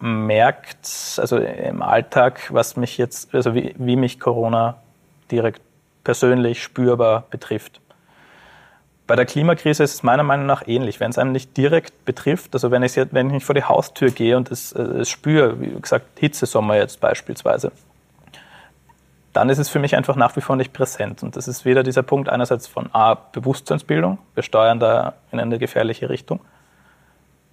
merkt, 0.00 1.18
also 1.18 1.38
im 1.38 1.82
Alltag, 1.82 2.52
was 2.52 2.76
mich 2.76 2.98
jetzt, 2.98 3.34
also 3.34 3.54
wie, 3.54 3.74
wie 3.78 3.96
mich 3.96 4.20
Corona 4.20 4.76
direkt 5.30 5.62
persönlich 6.02 6.62
spürbar 6.62 7.24
betrifft. 7.30 7.80
Bei 9.06 9.16
der 9.16 9.26
Klimakrise 9.26 9.82
ist 9.82 9.94
es 9.94 10.02
meiner 10.02 10.22
Meinung 10.22 10.46
nach 10.46 10.66
ähnlich. 10.66 10.98
Wenn 10.98 11.10
es 11.10 11.18
einem 11.18 11.32
nicht 11.32 11.56
direkt 11.56 12.04
betrifft, 12.04 12.54
also 12.54 12.70
wenn 12.70 12.82
ich, 12.82 12.96
wenn 12.96 13.34
ich 13.34 13.44
vor 13.44 13.54
die 13.54 13.64
Haustür 13.64 14.10
gehe 14.10 14.36
und 14.36 14.50
es, 14.50 14.72
es 14.72 15.10
spüre, 15.10 15.60
wie 15.60 15.78
gesagt, 15.78 16.18
Hitzesommer 16.18 16.76
jetzt 16.76 17.00
beispielsweise, 17.00 17.70
dann 19.34 19.50
ist 19.50 19.58
es 19.58 19.68
für 19.68 19.78
mich 19.78 19.96
einfach 19.96 20.16
nach 20.16 20.36
wie 20.36 20.40
vor 20.40 20.56
nicht 20.56 20.72
präsent. 20.72 21.22
Und 21.22 21.36
das 21.36 21.48
ist 21.48 21.64
wieder 21.64 21.82
dieser 21.82 22.02
Punkt 22.02 22.30
einerseits 22.30 22.66
von 22.66 22.88
A, 22.94 23.14
Bewusstseinsbildung, 23.14 24.18
wir 24.34 24.42
steuern 24.42 24.80
da 24.80 25.14
in 25.32 25.40
eine 25.40 25.58
gefährliche 25.58 26.08
Richtung. 26.08 26.40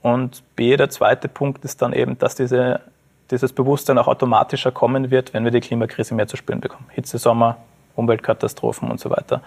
Und 0.02 0.44
B, 0.56 0.76
der 0.78 0.90
zweite 0.90 1.28
Punkt 1.28 1.64
ist 1.64 1.82
dann 1.82 1.94
eben, 1.94 2.18
dass 2.18 2.36
diese, 2.36 2.82
dieses 3.30 3.54
Bewusstsein 3.54 3.98
auch 3.98 4.08
automatischer 4.08 4.72
kommen 4.72 5.12
wird, 5.12 5.34
wenn 5.34 5.44
wir 5.44 5.52
die 5.52 5.62
Klimakrise 5.62 6.16
mehr 6.16 6.28
zu 6.28 6.38
spüren 6.38 6.60
bekommen. 6.60 6.86
Hitzesommer, 6.90 7.58
Umweltkatastrophen 7.96 8.90
und 8.90 9.00
so 9.00 9.10
weiter. 9.10 9.42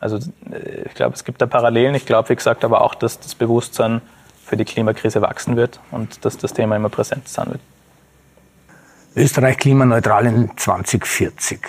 Also 0.00 0.18
äh, 0.50 0.82
ich 0.86 0.94
glaube, 0.94 1.14
es 1.14 1.24
gibt 1.24 1.40
da 1.40 1.46
Parallelen. 1.46 1.94
Ich 1.94 2.06
glaube, 2.06 2.28
wie 2.28 2.36
gesagt, 2.36 2.64
aber 2.64 2.82
auch, 2.82 2.94
dass 2.94 3.18
das 3.20 3.34
Bewusstsein 3.34 4.02
für 4.44 4.56
die 4.56 4.64
Klimakrise 4.64 5.22
wachsen 5.22 5.56
wird 5.56 5.80
und 5.90 6.24
dass 6.24 6.36
das 6.36 6.52
Thema 6.52 6.76
immer 6.76 6.90
präsent 6.90 7.28
sein 7.28 7.48
wird. 7.48 7.60
Österreich 9.16 9.56
klimaneutral 9.58 10.26
in 10.26 10.50
2040. 10.56 11.60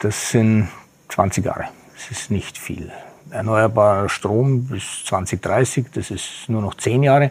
Das 0.00 0.30
sind 0.30 0.68
20 1.10 1.44
Jahre. 1.44 1.66
Das 1.94 2.10
ist 2.10 2.30
nicht 2.30 2.58
viel. 2.58 2.90
Erneuerbarer 3.30 4.08
Strom 4.08 4.66
bis 4.66 5.04
2030, 5.04 5.86
das 5.94 6.10
ist 6.10 6.48
nur 6.48 6.62
noch 6.62 6.74
10 6.74 7.02
Jahre. 7.02 7.30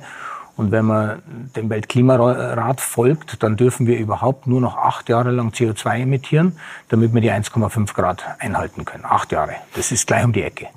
Und 0.58 0.72
wenn 0.72 0.86
man 0.86 1.22
dem 1.56 1.70
Weltklimarat 1.70 2.80
folgt, 2.80 3.44
dann 3.44 3.58
dürfen 3.58 3.88
wir 3.88 3.98
überhaupt 3.98 4.48
nur 4.48 4.62
noch 4.62 4.78
acht 4.78 5.10
Jahre 5.10 5.32
lang 5.32 5.50
CO2 5.50 6.04
emittieren, 6.04 6.58
damit 6.90 7.14
wir 7.14 7.22
die 7.22 7.32
1,5 7.32 7.94
Grad 7.94 8.24
einhalten 8.40 8.86
können. 8.86 9.04
Acht 9.06 9.32
Jahre. 9.32 9.56
Das 9.76 9.92
ist 9.92 10.08
gleich 10.08 10.24
um 10.24 10.32
die 10.32 10.44
Ecke. 10.44 10.68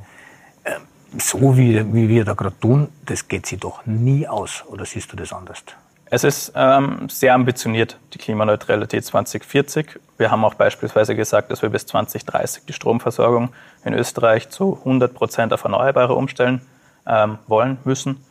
Ähm, 0.65 0.83
so 1.17 1.57
wie, 1.57 1.95
wie 1.95 2.09
wir 2.09 2.25
da 2.25 2.35
gerade 2.35 2.59
tun, 2.59 2.89
das 3.07 3.29
geht 3.29 3.47
sich 3.47 3.61
doch 3.61 3.87
nie 3.87 4.27
aus. 4.27 4.65
Oder 4.67 4.85
siehst 4.85 5.13
du 5.13 5.17
das 5.17 5.33
anders? 5.33 5.63
Es 6.11 6.25
ist 6.25 6.53
ähm, 6.57 7.09
sehr 7.11 7.35
ambitioniert, 7.35 7.99
die 8.15 8.19
Klimaneutralität 8.19 9.05
2040. 9.05 10.01
Wir 10.17 10.31
haben 10.31 10.43
auch 10.45 10.55
beispielsweise 10.55 11.15
gesagt, 11.15 11.51
dass 11.51 11.61
wir 11.61 11.69
bis 11.69 11.87
2030 11.87 12.65
die 12.67 12.73
Stromversorgung 12.73 13.51
in 13.85 13.93
Österreich 13.93 14.49
zu 14.49 14.79
100 14.79 15.13
Prozent 15.13 15.53
auf 15.53 15.65
Erneuerbare 15.65 16.15
umstellen 16.15 16.63
ähm, 17.07 17.39
wollen 17.47 17.77
müssen. 17.85 18.25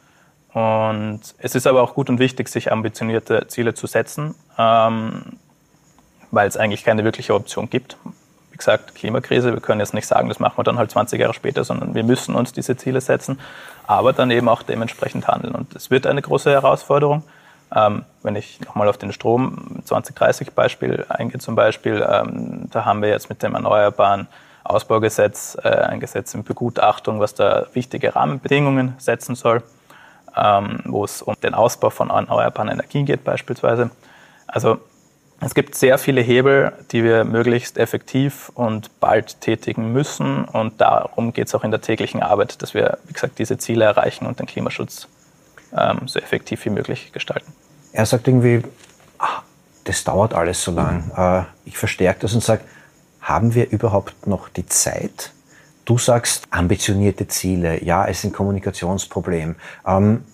Und 0.57 1.19
es 1.37 1.53
ist 1.53 1.67
aber 1.67 1.83
auch 1.83 1.93
gut 1.93 2.09
und 2.09 2.17
wichtig, 2.17 2.47
sich 2.47 2.71
ambitionierte 2.71 3.45
Ziele 3.47 3.75
zu 3.75 3.85
setzen, 3.85 4.33
ähm, 4.57 5.21
weil 6.31 6.47
es 6.47 6.57
eigentlich 6.57 6.83
keine 6.83 7.03
wirkliche 7.03 7.35
Option 7.35 7.69
gibt. 7.69 7.95
Wie 8.49 8.57
gesagt, 8.57 8.95
Klimakrise, 8.95 9.53
wir 9.53 9.61
können 9.61 9.81
jetzt 9.81 9.93
nicht 9.93 10.07
sagen, 10.07 10.29
das 10.29 10.39
machen 10.39 10.57
wir 10.57 10.63
dann 10.63 10.79
halt 10.79 10.89
20 10.89 11.21
Jahre 11.21 11.35
später, 11.35 11.63
sondern 11.63 11.93
wir 11.93 12.03
müssen 12.03 12.33
uns 12.33 12.53
diese 12.53 12.75
Ziele 12.75 13.01
setzen, 13.01 13.39
aber 13.85 14.13
dann 14.13 14.31
eben 14.31 14.49
auch 14.49 14.63
dementsprechend 14.63 15.27
handeln. 15.27 15.53
Und 15.53 15.75
es 15.75 15.91
wird 15.91 16.07
eine 16.07 16.23
große 16.23 16.49
Herausforderung. 16.49 17.21
Ähm, 17.75 18.05
wenn 18.23 18.35
ich 18.35 18.59
nochmal 18.61 18.89
auf 18.89 18.97
den 18.97 19.13
Strom 19.13 19.83
2030 19.85 20.53
Beispiel 20.53 21.05
eingehe 21.07 21.39
zum 21.39 21.53
Beispiel, 21.53 22.03
ähm, 22.09 22.67
da 22.71 22.83
haben 22.83 23.03
wir 23.03 23.09
jetzt 23.09 23.29
mit 23.29 23.43
dem 23.43 23.53
Erneuerbaren 23.53 24.27
Ausbaugesetz 24.63 25.55
äh, 25.63 25.67
ein 25.67 25.99
Gesetz 25.99 26.33
in 26.33 26.43
Begutachtung, 26.43 27.19
was 27.19 27.35
da 27.35 27.67
wichtige 27.73 28.15
Rahmenbedingungen 28.15 28.95
setzen 28.97 29.35
soll, 29.35 29.61
wo 30.85 31.03
es 31.03 31.21
um 31.21 31.35
den 31.41 31.53
Ausbau 31.53 31.89
von 31.89 32.09
erneuerbaren 32.09 32.69
Energien 32.69 33.05
geht 33.05 33.23
beispielsweise. 33.23 33.89
Also 34.47 34.79
es 35.39 35.53
gibt 35.53 35.75
sehr 35.75 35.97
viele 35.97 36.21
Hebel, 36.21 36.73
die 36.91 37.03
wir 37.03 37.23
möglichst 37.23 37.77
effektiv 37.77 38.49
und 38.55 38.99
bald 38.99 39.39
tätigen 39.41 39.91
müssen. 39.93 40.45
Und 40.45 40.81
darum 40.81 41.31
geht 41.31 41.47
es 41.47 41.55
auch 41.55 41.63
in 41.63 41.71
der 41.71 41.81
täglichen 41.81 42.23
Arbeit, 42.23 42.61
dass 42.61 42.73
wir, 42.73 42.97
wie 43.05 43.13
gesagt, 43.13 43.37
diese 43.37 43.57
Ziele 43.57 43.85
erreichen 43.85 44.25
und 44.25 44.39
den 44.39 44.47
Klimaschutz 44.47 45.07
ähm, 45.75 46.07
so 46.07 46.19
effektiv 46.19 46.65
wie 46.65 46.71
möglich 46.71 47.11
gestalten. 47.11 47.53
Er 47.93 48.05
sagt 48.05 48.27
irgendwie, 48.27 48.63
ach, 49.19 49.43
das 49.83 50.03
dauert 50.03 50.33
alles 50.33 50.63
so 50.63 50.71
lang. 50.71 51.11
Äh, 51.15 51.43
ich 51.65 51.77
verstärke 51.77 52.21
das 52.21 52.33
und 52.33 52.43
sage, 52.43 52.61
haben 53.21 53.53
wir 53.53 53.69
überhaupt 53.69 54.25
noch 54.25 54.49
die 54.49 54.65
Zeit? 54.65 55.31
Du 55.87 55.97
sagst 55.97 56.47
ambitionierte 56.51 57.29
Ziele, 57.29 57.81
ja, 57.81 58.05
es 58.05 58.19
ist 58.19 58.25
ein 58.25 58.33
Kommunikationsproblem. 58.33 59.55
Ähm, 59.85 60.25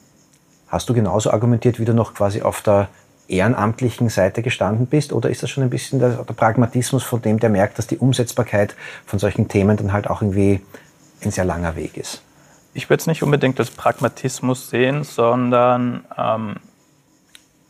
hast 0.67 0.89
du 0.89 0.95
genauso 0.95 1.29
argumentiert, 1.29 1.79
wie 1.79 1.85
du 1.85 1.93
noch 1.93 2.15
quasi 2.15 2.41
auf 2.41 2.61
der 2.63 2.89
ehrenamtlichen 3.27 4.09
Seite 4.09 4.41
gestanden 4.41 4.87
bist? 4.87 5.13
Oder 5.13 5.29
ist 5.29 5.43
das 5.43 5.51
schon 5.51 5.63
ein 5.63 5.69
bisschen 5.69 5.99
der, 5.99 6.23
der, 6.23 6.33
Pragmatismus 6.33 7.03
von 7.03 7.21
dem, 7.21 7.39
der 7.39 7.51
merkt, 7.51 7.77
dass 7.77 7.85
die 7.85 7.99
Umsetzbarkeit 7.99 8.75
von 9.05 9.19
solchen 9.19 9.47
Themen 9.47 9.77
dann 9.77 9.93
halt 9.93 10.09
auch 10.09 10.23
irgendwie 10.23 10.59
ein 11.23 11.29
sehr 11.29 11.45
langer 11.45 11.75
Weg 11.75 11.97
ist? 11.97 12.23
ich 12.73 12.89
würde 12.89 13.01
es 13.01 13.07
nicht 13.07 13.23
unbedingt 13.23 13.59
als 13.59 13.71
Pragmatismus 13.71 14.69
sehen, 14.69 15.03
sondern 15.03 16.05
ähm, 16.17 16.55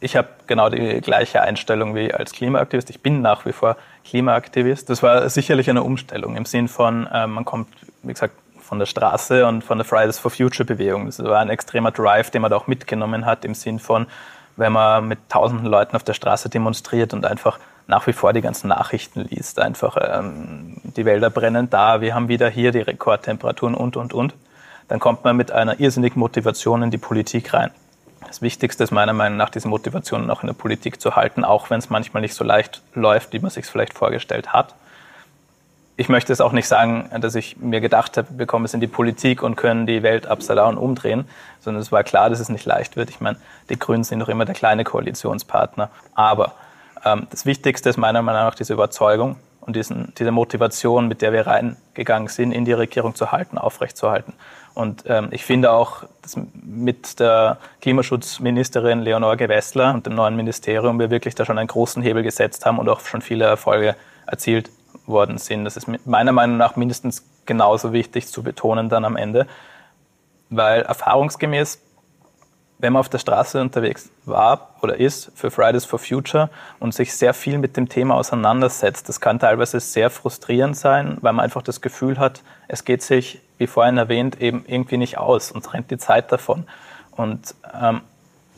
ich 0.03 0.15
habe 0.17 0.27
genau 0.47 0.69
die 0.69 0.99
gleiche 1.01 1.41
Einstellung 1.41 1.95
wie 1.95 2.13
als 2.13 2.33
Klimaaktivist. 2.33 2.89
Ich 2.89 3.01
bin 3.01 3.21
nach 3.21 3.45
wie 3.45 3.53
vor 3.53 3.77
Klimaaktivist. 4.05 4.89
Das 4.89 5.01
war 5.01 5.29
sicherlich 5.29 5.69
eine 5.69 5.81
Umstellung 5.81 6.35
im 6.35 6.45
Sinn 6.45 6.67
von, 6.67 7.07
äh, 7.07 7.25
man 7.25 7.45
kommt, 7.45 7.69
wie 8.01 8.11
gesagt, 8.11 8.35
von 8.61 8.79
der 8.79 8.85
Straße 8.85 9.45
und 9.45 9.63
von 9.63 9.77
der 9.77 9.85
Fridays 9.85 10.19
for 10.19 10.29
Future 10.29 10.65
Bewegung. 10.65 11.05
Das 11.05 11.23
war 11.23 11.39
ein 11.39 11.49
extremer 11.49 11.91
Drive, 11.91 12.31
den 12.31 12.41
man 12.41 12.51
da 12.51 12.57
auch 12.57 12.67
mitgenommen 12.67 13.25
hat 13.25 13.45
im 13.45 13.53
Sinn 13.53 13.79
von, 13.79 14.07
wenn 14.57 14.73
man 14.73 15.07
mit 15.07 15.19
tausenden 15.29 15.67
Leuten 15.67 15.95
auf 15.95 16.03
der 16.03 16.13
Straße 16.13 16.49
demonstriert 16.49 17.13
und 17.13 17.25
einfach 17.25 17.59
nach 17.87 18.05
wie 18.07 18.13
vor 18.13 18.33
die 18.33 18.41
ganzen 18.41 18.67
Nachrichten 18.69 19.21
liest, 19.21 19.59
einfach 19.59 19.97
ähm, 19.99 20.77
die 20.83 21.05
Wälder 21.05 21.29
brennen 21.29 21.69
da, 21.69 22.01
wir 22.01 22.15
haben 22.15 22.29
wieder 22.29 22.49
hier 22.49 22.71
die 22.71 22.79
Rekordtemperaturen 22.79 23.75
und, 23.75 23.97
und, 23.97 24.13
und 24.13 24.33
dann 24.87 24.99
kommt 24.99 25.23
man 25.23 25.35
mit 25.35 25.51
einer 25.51 25.79
irrsinnigen 25.79 26.19
Motivation 26.19 26.83
in 26.83 26.91
die 26.91 26.97
Politik 26.97 27.53
rein. 27.53 27.71
Das 28.33 28.41
Wichtigste 28.41 28.83
ist 28.83 28.89
meiner 28.89 29.13
Meinung 29.13 29.37
nach, 29.37 29.51
diese 29.51 29.67
Motivation 29.67 30.27
auch 30.31 30.41
in 30.41 30.47
der 30.47 30.55
Politik 30.55 30.99
zu 30.99 31.15
halten, 31.15 31.43
auch 31.43 31.69
wenn 31.69 31.77
es 31.77 31.91
manchmal 31.91 32.21
nicht 32.21 32.33
so 32.33 32.43
leicht 32.43 32.81
läuft, 32.95 33.31
wie 33.31 33.37
man 33.37 33.51
sich 33.51 33.67
vielleicht 33.67 33.93
vorgestellt 33.93 34.53
hat. 34.53 34.73
Ich 35.97 36.09
möchte 36.09 36.33
es 36.33 36.41
auch 36.41 36.51
nicht 36.51 36.67
sagen, 36.67 37.11
dass 37.21 37.35
ich 37.35 37.57
mir 37.57 37.79
gedacht 37.79 38.17
habe, 38.17 38.27
wir 38.31 38.47
kommen 38.47 38.65
jetzt 38.65 38.73
in 38.73 38.79
die 38.79 38.87
Politik 38.87 39.43
und 39.43 39.55
können 39.55 39.85
die 39.85 40.01
Welt 40.01 40.25
upside 40.25 40.55
down 40.55 40.79
umdrehen, 40.79 41.27
sondern 41.59 41.83
es 41.83 41.91
war 41.91 42.03
klar, 42.03 42.31
dass 42.31 42.39
es 42.39 42.49
nicht 42.49 42.65
leicht 42.65 42.95
wird. 42.95 43.11
Ich 43.11 43.21
meine, 43.21 43.37
die 43.69 43.77
Grünen 43.77 44.03
sind 44.03 44.19
doch 44.19 44.29
immer 44.29 44.45
der 44.45 44.55
kleine 44.55 44.83
Koalitionspartner. 44.83 45.91
Aber 46.15 46.53
ähm, 47.05 47.27
das 47.29 47.45
Wichtigste 47.45 47.89
ist 47.89 47.97
meiner 47.97 48.23
Meinung 48.23 48.41
nach 48.41 48.55
diese 48.55 48.73
Überzeugung 48.73 49.35
und 49.65 49.75
diesen, 49.75 50.13
diese 50.17 50.31
Motivation, 50.31 51.07
mit 51.07 51.21
der 51.21 51.33
wir 51.33 51.47
reingegangen 51.47 52.27
sind, 52.27 52.51
in 52.51 52.65
die 52.65 52.73
Regierung 52.73 53.15
zu 53.15 53.31
halten, 53.31 53.57
aufrechtzuerhalten. 53.57 54.33
Und 54.73 55.03
ähm, 55.07 55.29
ich 55.31 55.45
finde 55.45 55.71
auch, 55.71 56.03
dass 56.21 56.37
mit 56.53 57.19
der 57.19 57.57
Klimaschutzministerin 57.81 59.01
Leonore 59.01 59.37
Gewessler 59.37 59.93
und 59.93 60.05
dem 60.05 60.15
neuen 60.15 60.35
Ministerium 60.35 60.99
wir 60.99 61.09
wirklich 61.11 61.35
da 61.35 61.45
schon 61.45 61.57
einen 61.57 61.67
großen 61.67 62.01
Hebel 62.01 62.23
gesetzt 62.23 62.65
haben 62.65 62.79
und 62.79 62.89
auch 62.89 63.01
schon 63.01 63.21
viele 63.21 63.45
Erfolge 63.45 63.95
erzielt 64.25 64.71
worden 65.05 65.37
sind. 65.37 65.65
Das 65.65 65.77
ist 65.77 65.87
meiner 66.05 66.31
Meinung 66.31 66.57
nach 66.57 66.75
mindestens 66.75 67.25
genauso 67.45 67.93
wichtig 67.93 68.27
zu 68.27 68.41
betonen 68.41 68.89
dann 68.89 69.05
am 69.05 69.15
Ende, 69.15 69.47
weil 70.49 70.81
erfahrungsgemäß 70.81 71.81
wenn 72.83 72.91
man 72.91 72.99
auf 72.99 73.07
der 73.07 73.17
Straße 73.17 73.61
unterwegs 73.61 74.09
war 74.25 74.71
oder 74.81 74.99
ist 74.99 75.31
für 75.35 75.49
Fridays 75.49 75.85
for 75.85 75.99
Future 75.99 76.49
und 76.81 76.93
sich 76.93 77.15
sehr 77.15 77.33
viel 77.33 77.57
mit 77.57 77.77
dem 77.77 77.87
Thema 77.87 78.15
auseinandersetzt, 78.15 79.07
das 79.07 79.21
kann 79.21 79.39
teilweise 79.39 79.79
sehr 79.79 80.09
frustrierend 80.09 80.75
sein, 80.75 81.17
weil 81.21 81.31
man 81.31 81.45
einfach 81.45 81.61
das 81.61 81.79
Gefühl 81.79 82.19
hat, 82.19 82.43
es 82.67 82.83
geht 82.83 83.01
sich, 83.01 83.39
wie 83.57 83.67
vorhin 83.67 83.97
erwähnt, 83.97 84.41
eben 84.41 84.65
irgendwie 84.67 84.97
nicht 84.97 85.17
aus 85.17 85.49
und 85.53 85.73
rennt 85.73 85.91
die 85.91 85.97
Zeit 85.97 86.29
davon. 86.33 86.65
Und 87.11 87.55
ähm, 87.73 88.01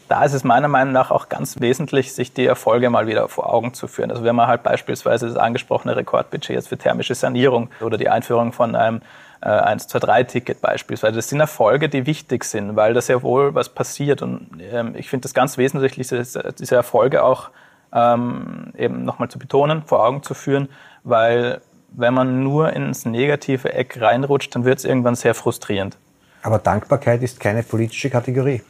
da 0.07 0.23
ist 0.23 0.33
es 0.33 0.43
meiner 0.43 0.69
Meinung 0.69 0.91
nach 0.91 1.11
auch 1.11 1.29
ganz 1.29 1.61
wesentlich, 1.61 2.13
sich 2.13 2.33
die 2.33 2.47
Erfolge 2.47 2.89
mal 2.89 3.05
wieder 3.05 3.27
vor 3.27 3.53
Augen 3.53 3.75
zu 3.75 3.87
führen. 3.87 4.09
Also 4.09 4.23
wenn 4.23 4.35
man 4.35 4.47
halt 4.47 4.63
beispielsweise 4.63 5.27
das 5.27 5.37
angesprochene 5.37 5.95
Rekordbudget 5.95 6.55
jetzt 6.55 6.69
für 6.69 6.79
thermische 6.79 7.13
Sanierung 7.13 7.69
oder 7.79 7.99
die 7.99 8.09
Einführung 8.09 8.53
von 8.53 8.75
einem 8.75 9.01
äh, 9.45 9.47
123-Ticket 9.47 10.59
beispielsweise. 10.59 11.15
Das 11.17 11.29
sind 11.29 11.39
Erfolge, 11.39 11.87
die 11.87 12.05
wichtig 12.05 12.43
sind, 12.43 12.75
weil 12.75 12.93
da 12.93 13.01
sehr 13.01 13.21
wohl 13.21 13.53
was 13.53 13.69
passiert. 13.69 14.21
Und 14.21 14.47
ähm, 14.59 14.95
ich 14.97 15.09
finde 15.09 15.23
das 15.23 15.33
ganz 15.33 15.57
wesentlich, 15.57 15.93
diese, 15.93 16.23
diese 16.57 16.75
Erfolge 16.75 17.23
auch 17.23 17.51
ähm, 17.93 18.73
eben 18.77 19.05
nochmal 19.05 19.29
zu 19.29 19.37
betonen, 19.37 19.83
vor 19.85 20.03
Augen 20.03 20.23
zu 20.23 20.33
führen, 20.33 20.69
weil 21.03 21.61
wenn 21.89 22.13
man 22.13 22.43
nur 22.43 22.73
ins 22.73 23.05
negative 23.05 23.71
Eck 23.71 24.01
reinrutscht, 24.01 24.53
dann 24.55 24.65
wird 24.65 24.79
es 24.79 24.85
irgendwann 24.85 25.15
sehr 25.15 25.35
frustrierend. 25.35 25.95
Aber 26.41 26.59
Dankbarkeit 26.59 27.23
ist 27.23 27.39
keine 27.39 27.63
politische 27.63 28.09
Kategorie. 28.09 28.61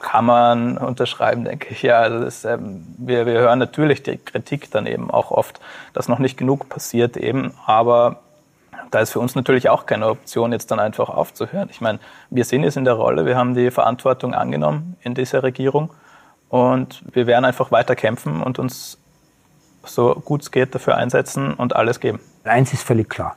Kann 0.00 0.24
man 0.24 0.78
unterschreiben, 0.78 1.44
denke 1.44 1.68
ich. 1.70 1.82
Ja, 1.82 2.00
also 2.00 2.20
das, 2.20 2.44
ähm, 2.44 2.86
wir, 2.98 3.24
wir 3.24 3.40
hören 3.40 3.58
natürlich 3.58 4.02
die 4.02 4.18
Kritik 4.18 4.70
dann 4.70 4.86
eben 4.86 5.10
auch 5.10 5.30
oft, 5.30 5.60
dass 5.94 6.08
noch 6.08 6.18
nicht 6.18 6.36
genug 6.36 6.68
passiert 6.68 7.16
eben, 7.16 7.54
aber 7.64 8.20
da 8.90 9.00
ist 9.00 9.10
für 9.10 9.20
uns 9.20 9.34
natürlich 9.34 9.68
auch 9.68 9.86
keine 9.86 10.08
Option, 10.08 10.52
jetzt 10.52 10.70
dann 10.70 10.80
einfach 10.80 11.08
aufzuhören. 11.08 11.68
Ich 11.70 11.80
meine, 11.80 11.98
wir 12.30 12.44
sind 12.44 12.64
jetzt 12.64 12.76
in 12.76 12.84
der 12.84 12.94
Rolle, 12.94 13.26
wir 13.26 13.36
haben 13.36 13.54
die 13.54 13.70
Verantwortung 13.70 14.34
angenommen 14.34 14.96
in 15.02 15.14
dieser 15.14 15.42
Regierung 15.42 15.90
und 16.48 17.02
wir 17.12 17.26
werden 17.26 17.44
einfach 17.44 17.70
weiter 17.70 17.94
kämpfen 17.94 18.42
und 18.42 18.58
uns 18.58 18.98
so 19.84 20.14
gut 20.14 20.42
es 20.42 20.50
geht 20.50 20.74
dafür 20.74 20.96
einsetzen 20.96 21.54
und 21.54 21.76
alles 21.76 22.00
geben. 22.00 22.20
Eins 22.44 22.72
ist 22.72 22.82
völlig 22.82 23.08
klar. 23.08 23.36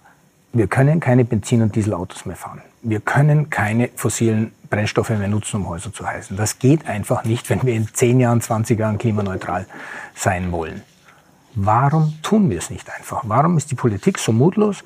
Wir 0.53 0.67
können 0.67 0.99
keine 0.99 1.23
Benzin- 1.23 1.61
und 1.61 1.75
Dieselautos 1.75 2.25
mehr 2.25 2.35
fahren. 2.35 2.61
Wir 2.81 2.99
können 2.99 3.49
keine 3.49 3.89
fossilen 3.95 4.51
Brennstoffe 4.69 5.09
mehr 5.09 5.27
nutzen, 5.27 5.57
um 5.57 5.69
Häuser 5.69 5.93
zu 5.93 6.05
heizen. 6.05 6.35
Das 6.35 6.59
geht 6.59 6.87
einfach 6.87 7.23
nicht, 7.23 7.49
wenn 7.49 7.63
wir 7.63 7.73
in 7.73 7.87
10 7.93 8.19
Jahren, 8.19 8.41
20 8.41 8.77
Jahren 8.77 8.97
klimaneutral 8.97 9.65
sein 10.13 10.51
wollen. 10.51 10.81
Warum 11.53 12.17
tun 12.21 12.49
wir 12.49 12.57
es 12.57 12.69
nicht 12.69 12.89
einfach? 12.89 13.23
Warum 13.25 13.57
ist 13.57 13.71
die 13.71 13.75
Politik 13.75 14.17
so 14.17 14.31
mutlos 14.31 14.83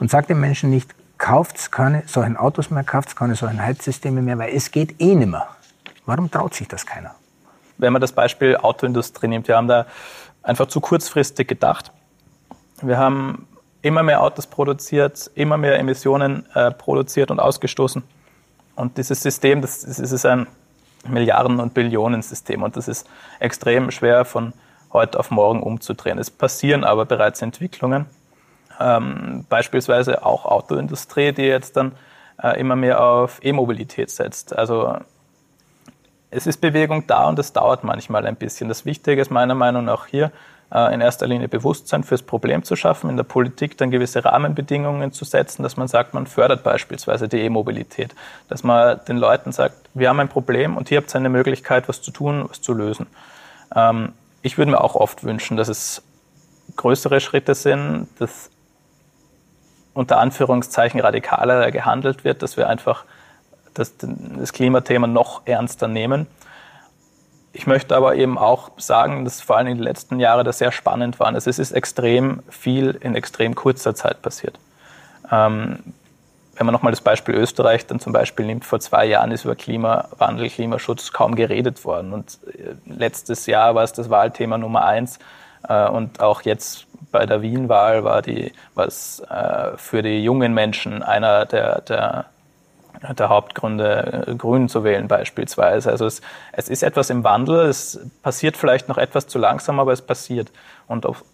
und 0.00 0.10
sagt 0.10 0.30
den 0.30 0.40
Menschen 0.40 0.70
nicht, 0.70 0.94
kauft 1.18 1.72
keine 1.72 2.04
solchen 2.06 2.36
Autos 2.36 2.70
mehr, 2.70 2.84
kauft 2.84 3.16
keine 3.16 3.34
solchen 3.34 3.62
Heizsysteme 3.62 4.22
mehr, 4.22 4.38
weil 4.38 4.54
es 4.54 4.70
geht 4.70 5.00
eh 5.00 5.14
nimmer. 5.14 5.48
Warum 6.06 6.30
traut 6.30 6.54
sich 6.54 6.68
das 6.68 6.86
keiner? 6.86 7.14
Wenn 7.76 7.92
man 7.92 8.00
das 8.00 8.12
Beispiel 8.12 8.56
Autoindustrie 8.56 9.28
nimmt, 9.28 9.48
wir 9.48 9.56
haben 9.56 9.68
da 9.68 9.86
einfach 10.42 10.66
zu 10.66 10.80
kurzfristig 10.80 11.48
gedacht. 11.48 11.92
Wir 12.82 12.98
haben 12.98 13.46
immer 13.82 14.02
mehr 14.02 14.22
Autos 14.22 14.46
produziert, 14.46 15.30
immer 15.34 15.56
mehr 15.56 15.78
Emissionen 15.78 16.46
äh, 16.54 16.70
produziert 16.70 17.30
und 17.30 17.40
ausgestoßen. 17.40 18.02
Und 18.76 18.96
dieses 18.96 19.20
System, 19.22 19.60
das, 19.60 19.80
das 19.80 19.98
ist 19.98 20.24
ein 20.24 20.46
Milliarden- 21.06 21.60
und 21.60 21.74
Billionen-System 21.74 22.62
und 22.62 22.76
das 22.76 22.88
ist 22.88 23.06
extrem 23.38 23.90
schwer 23.90 24.24
von 24.24 24.52
heute 24.92 25.18
auf 25.18 25.30
morgen 25.30 25.62
umzudrehen. 25.62 26.18
Es 26.18 26.30
passieren 26.30 26.84
aber 26.84 27.04
bereits 27.04 27.42
Entwicklungen, 27.42 28.06
ähm, 28.80 29.44
beispielsweise 29.48 30.24
auch 30.24 30.44
Autoindustrie, 30.44 31.32
die 31.32 31.42
jetzt 31.42 31.76
dann 31.76 31.92
äh, 32.42 32.58
immer 32.60 32.76
mehr 32.76 33.02
auf 33.02 33.40
E-Mobilität 33.42 34.10
setzt. 34.10 34.56
Also 34.56 34.96
es 36.30 36.46
ist 36.46 36.60
Bewegung 36.60 37.06
da 37.06 37.28
und 37.28 37.38
es 37.38 37.52
dauert 37.52 37.84
manchmal 37.84 38.26
ein 38.26 38.36
bisschen. 38.36 38.68
Das 38.68 38.84
Wichtige 38.84 39.20
ist 39.20 39.30
meiner 39.30 39.54
Meinung 39.54 39.84
nach 39.84 40.06
hier, 40.06 40.30
äh, 40.72 40.92
in 40.94 41.00
erster 41.00 41.26
Linie 41.26 41.48
Bewusstsein 41.48 42.04
fürs 42.04 42.22
Problem 42.22 42.62
zu 42.62 42.76
schaffen, 42.76 43.08
in 43.08 43.16
der 43.16 43.24
Politik 43.24 43.78
dann 43.78 43.90
gewisse 43.90 44.24
Rahmenbedingungen 44.24 45.12
zu 45.12 45.24
setzen, 45.24 45.62
dass 45.62 45.76
man 45.76 45.88
sagt, 45.88 46.14
man 46.14 46.26
fördert 46.26 46.62
beispielsweise 46.62 47.28
die 47.28 47.38
E-Mobilität, 47.38 48.14
dass 48.48 48.62
man 48.62 49.00
den 49.08 49.16
Leuten 49.16 49.52
sagt, 49.52 49.76
wir 49.94 50.08
haben 50.08 50.20
ein 50.20 50.28
Problem 50.28 50.76
und 50.76 50.88
hier 50.88 50.98
habt 50.98 51.14
ihr 51.14 51.16
eine 51.16 51.30
Möglichkeit, 51.30 51.88
was 51.88 52.02
zu 52.02 52.10
tun, 52.10 52.44
was 52.48 52.60
zu 52.60 52.74
lösen. 52.74 53.06
Ähm, 53.74 54.12
ich 54.42 54.58
würde 54.58 54.70
mir 54.70 54.80
auch 54.80 54.94
oft 54.94 55.24
wünschen, 55.24 55.56
dass 55.56 55.68
es 55.68 56.02
größere 56.76 57.20
Schritte 57.20 57.54
sind, 57.54 58.08
dass 58.18 58.50
unter 59.98 60.18
Anführungszeichen 60.18 61.00
radikaler 61.00 61.72
gehandelt 61.72 62.22
wird, 62.22 62.42
dass 62.42 62.56
wir 62.56 62.68
einfach 62.68 63.04
das, 63.74 63.94
das 63.98 64.52
Klimathema 64.52 65.08
noch 65.08 65.42
ernster 65.44 65.88
nehmen. 65.88 66.28
Ich 67.52 67.66
möchte 67.66 67.96
aber 67.96 68.14
eben 68.14 68.38
auch 68.38 68.70
sagen, 68.76 69.24
dass 69.24 69.40
vor 69.40 69.56
allem 69.56 69.66
in 69.66 69.78
den 69.78 69.82
letzten 69.82 70.20
Jahren 70.20 70.44
das 70.44 70.58
sehr 70.58 70.70
spannend 70.70 71.18
war. 71.18 71.26
Also 71.26 71.50
es 71.50 71.58
ist 71.58 71.72
extrem 71.72 72.44
viel 72.48 72.96
in 73.00 73.16
extrem 73.16 73.56
kurzer 73.56 73.96
Zeit 73.96 74.22
passiert. 74.22 74.60
Ähm, 75.32 75.80
wenn 76.54 76.66
man 76.66 76.72
nochmal 76.72 76.92
das 76.92 77.00
Beispiel 77.00 77.34
Österreich 77.34 77.86
dann 77.86 77.98
zum 77.98 78.12
Beispiel 78.12 78.46
nimmt, 78.46 78.64
vor 78.64 78.78
zwei 78.78 79.04
Jahren 79.04 79.32
ist 79.32 79.44
über 79.44 79.56
Klimawandel, 79.56 80.48
Klimaschutz 80.48 81.12
kaum 81.12 81.34
geredet 81.34 81.84
worden. 81.84 82.12
Und 82.12 82.38
äh, 82.46 82.74
letztes 82.86 83.46
Jahr 83.46 83.74
war 83.74 83.82
es 83.82 83.92
das 83.92 84.10
Wahlthema 84.10 84.58
Nummer 84.58 84.84
eins. 84.84 85.18
Äh, 85.68 85.88
und 85.88 86.20
auch 86.20 86.42
jetzt 86.42 86.87
bei 87.10 87.26
der 87.26 87.42
Wien-Wahl 87.42 88.04
war, 88.04 88.22
die, 88.22 88.52
war 88.74 88.86
es 88.86 89.20
äh, 89.30 89.76
für 89.76 90.02
die 90.02 90.22
jungen 90.22 90.54
Menschen 90.54 91.02
einer 91.02 91.46
der, 91.46 91.80
der 91.82 92.26
der 93.02 93.28
Hauptgründe, 93.28 94.26
äh, 94.26 94.34
Grün 94.34 94.68
zu 94.68 94.84
wählen 94.84 95.08
beispielsweise. 95.08 95.90
Also 95.90 96.06
es, 96.06 96.20
es 96.52 96.68
ist 96.68 96.82
etwas 96.82 97.10
im 97.10 97.24
Wandel, 97.24 97.66
es 97.66 98.00
passiert 98.22 98.56
vielleicht 98.56 98.88
noch 98.88 98.98
etwas 98.98 99.26
zu 99.28 99.38
langsam, 99.38 99.78
aber 99.80 99.92
es 99.92 100.02
passiert. 100.02 100.50
Und 100.86 101.06
auf 101.06 101.24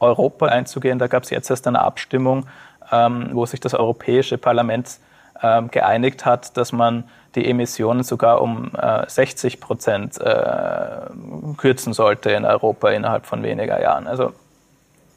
Europa 0.00 0.46
einzugehen, 0.46 0.98
da 0.98 1.06
gab 1.06 1.22
es 1.22 1.30
jetzt 1.30 1.50
erst 1.50 1.66
eine 1.66 1.80
Abstimmung, 1.80 2.46
ähm, 2.92 3.30
wo 3.32 3.46
sich 3.46 3.60
das 3.60 3.74
Europäische 3.74 4.38
Parlament 4.38 4.98
ähm, 5.42 5.70
geeinigt 5.70 6.24
hat, 6.24 6.56
dass 6.56 6.72
man 6.72 7.04
die 7.34 7.48
Emissionen 7.48 8.02
sogar 8.02 8.40
um 8.40 8.72
äh, 8.76 9.04
60 9.06 9.60
Prozent 9.60 10.18
äh, 10.20 11.54
kürzen 11.56 11.92
sollte 11.92 12.30
in 12.30 12.44
Europa 12.44 12.90
innerhalb 12.90 13.26
von 13.26 13.42
weniger 13.42 13.80
Jahren. 13.80 14.06
Also 14.06 14.32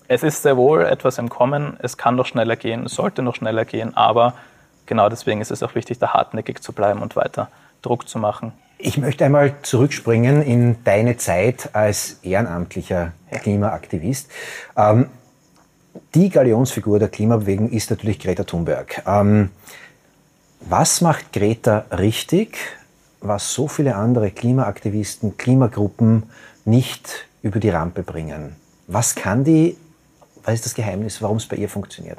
es 0.10 0.24
ist 0.24 0.42
sehr 0.42 0.58
wohl 0.58 0.82
etwas 0.86 1.20
im 1.20 1.30
Kommen, 1.30 1.78
es 1.82 1.96
kann 1.96 2.16
noch 2.16 2.26
schneller 2.26 2.56
gehen, 2.56 2.86
es 2.88 2.96
sollte 2.96 3.22
noch 3.22 3.36
schneller 3.36 3.64
gehen, 3.64 3.96
aber 3.96 4.34
genau 4.88 5.08
deswegen 5.08 5.40
ist 5.40 5.52
es 5.52 5.62
auch 5.64 5.76
wichtig, 5.76 6.00
da 6.00 6.14
hartnäckig 6.14 6.62
zu 6.62 6.74
bleiben 6.74 7.02
und 7.02 7.16
weiter 7.16 7.48
Druck 7.84 8.10
zu 8.10 8.18
machen. 8.18 8.52
Ich 8.80 8.98
möchte 8.98 9.24
einmal 9.24 9.54
zurückspringen 9.62 10.42
in 10.42 10.84
deine 10.84 11.18
Zeit 11.18 11.70
als 11.74 12.20
ehrenamtlicher 12.24 13.14
Klimaaktivist. 13.32 14.32
Ähm, 14.76 15.10
die 16.16 16.30
Galionsfigur 16.30 16.98
der 16.98 17.10
Klimabewegung 17.10 17.70
ist 17.70 17.92
natürlich 17.92 18.20
Greta 18.20 18.46
Thunberg. 18.46 19.04
Ähm, 19.06 19.52
was 20.62 21.02
macht 21.02 21.34
Greta 21.34 21.86
richtig, 21.92 22.58
was 23.22 23.54
so 23.54 23.68
viele 23.68 23.96
andere 23.96 24.32
Klimaaktivisten, 24.32 25.38
Klimagruppen 25.38 26.24
nicht 26.66 27.28
über 27.44 27.60
die 27.60 27.70
Rampe 27.70 28.02
bringen? 28.02 28.56
Was 28.88 29.14
kann 29.14 29.44
die, 29.44 29.78
was 30.50 30.56
ist 30.56 30.66
das 30.66 30.74
Geheimnis, 30.74 31.22
warum 31.22 31.38
es 31.38 31.46
bei 31.46 31.58
ihr 31.58 31.70
funktioniert? 31.70 32.18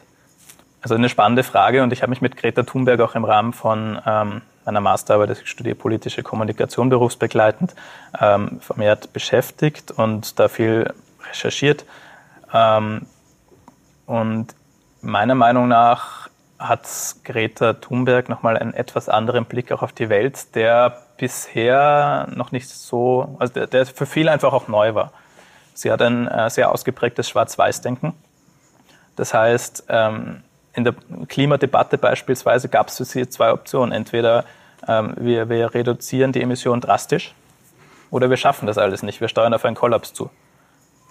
Also 0.82 0.94
eine 0.94 1.08
spannende 1.08 1.42
Frage 1.42 1.82
und 1.82 1.92
ich 1.92 2.02
habe 2.02 2.10
mich 2.10 2.20
mit 2.20 2.36
Greta 2.36 2.62
Thunberg 2.62 3.00
auch 3.00 3.16
im 3.16 3.24
Rahmen 3.24 3.52
von 3.52 4.00
ähm, 4.06 4.42
meiner 4.64 4.80
Masterarbeit, 4.80 5.30
ich 5.30 5.48
studiere 5.48 5.74
politische 5.74 6.22
Kommunikation 6.22 6.88
berufsbegleitend, 6.90 7.74
ähm, 8.20 8.60
vermehrt 8.60 9.12
beschäftigt 9.12 9.90
und 9.90 10.38
da 10.38 10.46
viel 10.46 10.94
recherchiert. 11.28 11.84
Ähm, 12.54 13.06
und 14.06 14.54
meiner 15.02 15.34
Meinung 15.34 15.66
nach 15.66 16.28
hat 16.58 16.86
Greta 17.24 17.72
Thunberg 17.74 18.28
nochmal 18.28 18.56
einen 18.56 18.74
etwas 18.74 19.08
anderen 19.08 19.46
Blick 19.46 19.72
auch 19.72 19.82
auf 19.82 19.92
die 19.92 20.08
Welt, 20.08 20.54
der 20.54 21.02
bisher 21.16 22.28
noch 22.32 22.52
nicht 22.52 22.68
so, 22.68 23.36
also 23.40 23.52
der, 23.52 23.66
der 23.66 23.86
für 23.86 24.06
viele 24.06 24.30
einfach 24.30 24.52
auch 24.52 24.68
neu 24.68 24.94
war. 24.94 25.12
Sie 25.74 25.90
hat 25.90 26.02
ein 26.02 26.28
äh, 26.28 26.50
sehr 26.50 26.70
ausgeprägtes 26.70 27.28
Schwarz-Weiß-Denken. 27.28 28.14
Das 29.16 29.34
heißt, 29.34 29.84
ähm, 29.88 30.42
in 30.72 30.84
der 30.84 30.94
Klimadebatte 31.28 31.98
beispielsweise 31.98 32.68
gab 32.68 32.88
es 32.88 32.96
für 32.96 33.04
sie 33.04 33.28
zwei 33.28 33.52
Optionen. 33.52 33.92
Entweder 33.92 34.44
ähm, 34.86 35.14
wir, 35.16 35.48
wir 35.48 35.74
reduzieren 35.74 36.32
die 36.32 36.42
Emissionen 36.42 36.80
drastisch 36.80 37.34
oder 38.10 38.30
wir 38.30 38.36
schaffen 38.36 38.66
das 38.66 38.78
alles 38.78 39.02
nicht. 39.02 39.20
Wir 39.20 39.28
steuern 39.28 39.54
auf 39.54 39.64
einen 39.64 39.76
Kollaps 39.76 40.12
zu. 40.12 40.30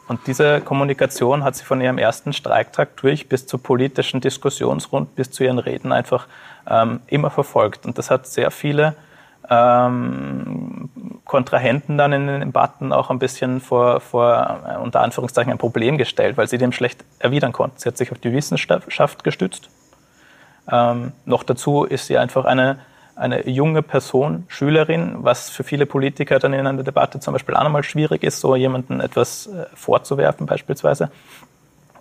Und 0.08 0.26
diese 0.26 0.60
Kommunikation 0.62 1.43
hat 1.43 1.56
sie 1.56 1.63
von 1.63 1.82
ihrem 1.82 2.00
ersten 2.00 2.34
Streiktag 2.34 2.98
durch 2.98 3.30
bis 3.30 3.45
zur 3.45 3.62
politischen 3.62 4.22
Diskussionsrunde, 4.22 5.12
bis 5.15 5.30
zu 5.30 5.43
ihren 5.43 5.60
Reden 5.60 5.91
einfach 5.91 6.26
ähm, 6.67 7.02
immer 7.06 7.30
verfolgt. 7.30 7.86
Und 7.86 8.00
das 8.00 8.10
hat 8.10 8.26
sehr 8.26 8.50
viele 8.50 8.95
ähm, 9.49 10.89
Kontrahenten 11.25 11.97
dann 11.97 12.13
in 12.13 12.27
den 12.27 12.39
Debatten 12.41 12.91
auch 12.91 13.09
ein 13.09 13.19
bisschen 13.19 13.62
vor, 13.62 13.99
vor 13.99 14.62
äh, 14.67 14.77
unter 14.77 15.01
Anführungszeichen 15.01 15.51
ein 15.51 15.57
Problem 15.57 15.97
gestellt, 15.97 16.38
weil 16.38 16.47
sie 16.47 16.57
dem 16.57 16.71
schlecht 16.71 17.03
erwidern 17.19 17.51
konnten. 17.51 17.77
Sie 17.79 17.88
hat 17.88 17.97
sich 17.97 18.12
auf 18.12 18.19
die 18.19 18.33
Wissenschaft 18.33 19.23
gestützt. 19.23 19.69
Ähm, 20.71 21.12
noch 21.25 21.43
dazu 21.43 21.83
ist 21.83 22.07
sie 22.07 22.17
einfach 22.17 22.45
eine, 22.45 22.79
eine 23.15 23.47
junge 23.47 23.81
Person, 23.81 24.45
Schülerin, 24.47 25.17
was 25.19 25.49
für 25.49 25.63
viele 25.63 25.85
Politiker 25.85 26.39
dann 26.39 26.53
in 26.53 26.65
einer 26.65 26.83
Debatte 26.83 27.19
zum 27.19 27.33
Beispiel 27.33 27.55
auch 27.55 27.63
nochmal 27.63 27.83
schwierig 27.83 28.23
ist, 28.23 28.39
so 28.39 28.55
jemanden 28.55 28.99
etwas 28.99 29.47
äh, 29.47 29.65
vorzuwerfen 29.73 30.45
beispielsweise. 30.45 31.12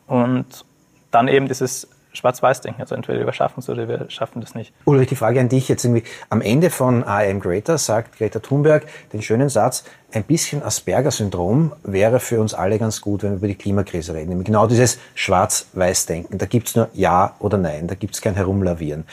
Und 0.06 0.64
dann 1.10 1.28
eben 1.28 1.48
dieses 1.48 1.88
Schwarz-Weiß-Denken. 2.12 2.80
Also 2.80 2.94
entweder 2.94 3.24
wir 3.24 3.32
schaffen 3.32 3.60
es 3.60 3.68
oder 3.68 3.88
wir 3.88 4.10
schaffen 4.10 4.40
das 4.40 4.54
nicht. 4.54 4.72
Ulrich, 4.84 5.08
die 5.08 5.16
Frage 5.16 5.40
an 5.40 5.48
dich 5.48 5.68
jetzt 5.68 5.84
irgendwie. 5.84 6.04
Am 6.30 6.40
Ende 6.40 6.70
von 6.70 7.02
I 7.02 7.30
Am 7.30 7.40
Greater 7.40 7.78
sagt 7.78 8.18
Greta 8.18 8.38
Thunberg 8.38 8.86
den 9.12 9.22
schönen 9.22 9.48
Satz, 9.48 9.84
ein 10.12 10.24
bisschen 10.24 10.62
Asperger-Syndrom 10.62 11.72
wäre 11.82 12.18
für 12.20 12.40
uns 12.40 12.54
alle 12.54 12.78
ganz 12.78 13.00
gut, 13.00 13.22
wenn 13.22 13.32
wir 13.32 13.36
über 13.36 13.48
die 13.48 13.54
Klimakrise 13.54 14.14
reden. 14.14 14.30
Nämlich 14.30 14.46
genau 14.46 14.66
dieses 14.66 14.98
Schwarz-Weiß-Denken. 15.14 16.38
Da 16.38 16.46
gibt's 16.46 16.74
nur 16.76 16.88
Ja 16.94 17.34
oder 17.38 17.58
Nein, 17.58 17.88
da 17.88 17.94
gibt's 17.94 18.20
kein 18.20 18.34
Herumlavieren. 18.34 19.04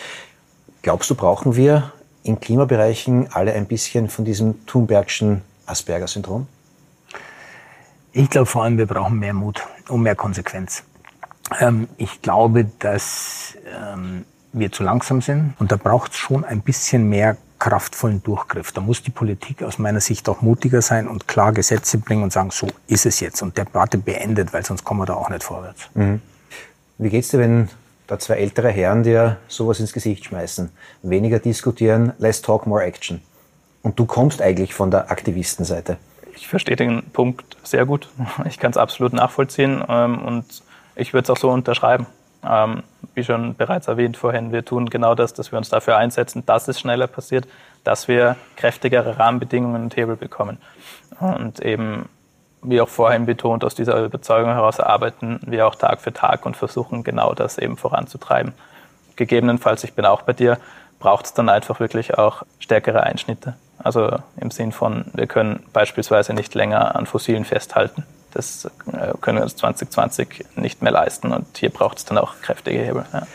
Glaubst 0.82 1.10
du, 1.10 1.16
brauchen 1.16 1.56
wir 1.56 1.92
in 2.24 2.40
Klimabereichen 2.40 3.28
alle 3.34 3.54
ein 3.54 3.66
bisschen 3.66 4.10
von 4.10 4.24
diesem 4.24 4.66
Thunbergschen 4.66 5.42
Asperger-Syndrom? 5.66 6.48
Ich 8.14 8.30
glaube 8.30 8.46
vor 8.46 8.64
allem, 8.64 8.78
wir 8.78 8.86
brauchen 8.86 9.20
mehr 9.20 9.34
Mut 9.34 9.62
und 9.90 10.02
mehr 10.02 10.16
Konsequenz. 10.16 10.84
Ähm, 11.60 11.88
ich 11.98 12.22
glaube, 12.22 12.66
dass 12.80 13.56
ähm, 13.66 14.26
wir 14.54 14.72
zu 14.72 14.84
langsam 14.84 15.22
sind 15.22 15.54
und 15.60 15.72
da 15.72 15.78
braucht 15.78 16.12
es 16.12 16.18
schon 16.18 16.44
ein 16.44 16.62
bisschen 16.62 17.10
mehr 17.10 17.38
kraftvollen 17.60 18.22
Durchgriff. 18.24 18.72
Da 18.72 18.82
muss 18.82 19.02
die 19.02 19.12
Politik 19.12 19.64
aus 19.64 19.80
meiner 19.80 20.02
Sicht 20.02 20.28
auch 20.30 20.42
mutiger 20.42 20.82
sein 20.82 21.08
und 21.08 21.28
klar 21.28 21.54
Gesetze 21.54 21.98
bringen 21.98 22.24
und 22.24 22.34
sagen, 22.34 22.52
so 22.52 22.68
ist 22.88 23.06
es 23.06 23.20
jetzt 23.20 23.42
und 23.42 23.58
der 23.58 23.66
Debatte 23.66 23.98
beendet, 23.98 24.54
weil 24.54 24.66
sonst 24.66 24.84
kommen 24.84 25.02
wir 25.02 25.06
da 25.06 25.14
auch 25.14 25.30
nicht 25.30 25.44
vorwärts. 25.44 25.90
Mhm. 25.94 26.22
Wie 26.98 27.10
geht's 27.10 27.30
dir, 27.30 27.40
wenn 27.40 27.70
da 28.08 28.20
zwei 28.20 28.36
ältere 28.36 28.70
Herren 28.70 29.04
dir 29.04 29.38
sowas 29.48 29.80
ins 29.80 29.94
Gesicht 29.94 30.26
schmeißen? 30.26 30.70
Weniger 31.02 31.40
diskutieren, 31.40 32.14
less 32.18 32.42
talk, 32.42 32.68
more 32.68 32.84
action. 32.84 33.22
Und 33.82 34.00
du 34.00 34.06
kommst 34.06 34.42
eigentlich 34.42 34.74
von 34.74 34.92
der 34.92 35.12
Aktivistenseite. 35.12 35.98
Ich 36.36 36.48
verstehe 36.48 36.76
den 36.76 37.04
Punkt 37.12 37.58
sehr 37.64 37.86
gut. 37.86 38.10
Ich 38.46 38.60
kann 38.60 38.72
es 38.72 38.78
absolut 38.78 39.14
nachvollziehen 39.14 39.84
ähm, 39.88 40.20
und 40.20 40.64
ich 40.96 41.14
würde 41.14 41.24
es 41.24 41.30
auch 41.30 41.38
so 41.38 41.50
unterschreiben. 41.50 42.08
Ähm, 42.48 42.84
wie 43.14 43.24
schon 43.24 43.56
bereits 43.56 43.88
erwähnt 43.88 44.18
vorhin, 44.18 44.52
wir 44.52 44.64
tun 44.64 44.90
genau 44.90 45.16
das, 45.16 45.34
dass 45.34 45.52
wir 45.52 45.58
uns 45.58 45.70
dafür 45.70 45.98
einsetzen, 45.98 46.46
dass 46.46 46.68
es 46.68 46.80
schneller 46.80 47.08
passiert, 47.08 47.48
dass 47.84 48.08
wir 48.08 48.36
kräftigere 48.56 49.18
Rahmenbedingungen 49.18 49.84
und 49.84 49.96
Hebel 49.96 50.16
bekommen. 50.16 50.58
Und 51.20 51.60
eben, 51.62 52.10
wie 52.62 52.82
auch 52.82 52.90
vorhin 52.90 53.26
betont, 53.26 53.64
aus 53.64 53.76
dieser 53.76 54.04
Überzeugung 54.04 54.52
heraus 54.52 54.80
arbeiten 54.80 55.40
wir 55.46 55.68
auch 55.68 55.76
Tag 55.76 56.02
für 56.02 56.14
Tag 56.14 56.46
und 56.46 56.58
versuchen 56.58 57.04
genau 57.04 57.34
das 57.34 57.58
eben 57.58 57.78
voranzutreiben. 57.78 58.54
Gegebenenfalls, 59.16 59.84
ich 59.84 59.94
bin 59.94 60.06
auch 60.06 60.24
bei 60.24 60.34
dir, 60.34 60.58
braucht 61.00 61.26
es 61.26 61.34
dann 61.34 61.50
einfach 61.50 61.80
wirklich 61.80 62.18
auch 62.18 62.44
stärkere 62.60 63.04
Einschnitte. 63.04 63.56
Also 63.78 64.18
im 64.38 64.52
Sinn 64.52 64.72
von, 64.72 65.06
wir 65.14 65.28
können 65.28 65.64
beispielsweise 65.74 66.34
nicht 66.34 66.54
länger 66.56 66.96
an 66.96 67.06
Fossilen 67.06 67.46
festhalten. 67.46 68.06
Das 68.36 68.66
äh, 68.92 69.14
können 69.22 69.38
wir 69.38 69.44
uns 69.44 69.56
2020 69.56 70.46
nicht 70.58 70.82
mehr 70.82 70.92
leisten 70.92 71.32
und 71.32 71.58
hier 71.58 71.70
braucht 71.70 71.98
es 71.98 72.06
dann 72.06 72.18
auch 72.18 72.36
kräftige 72.42 72.80
Hebel. 72.80 73.06
Ja. 73.12 73.26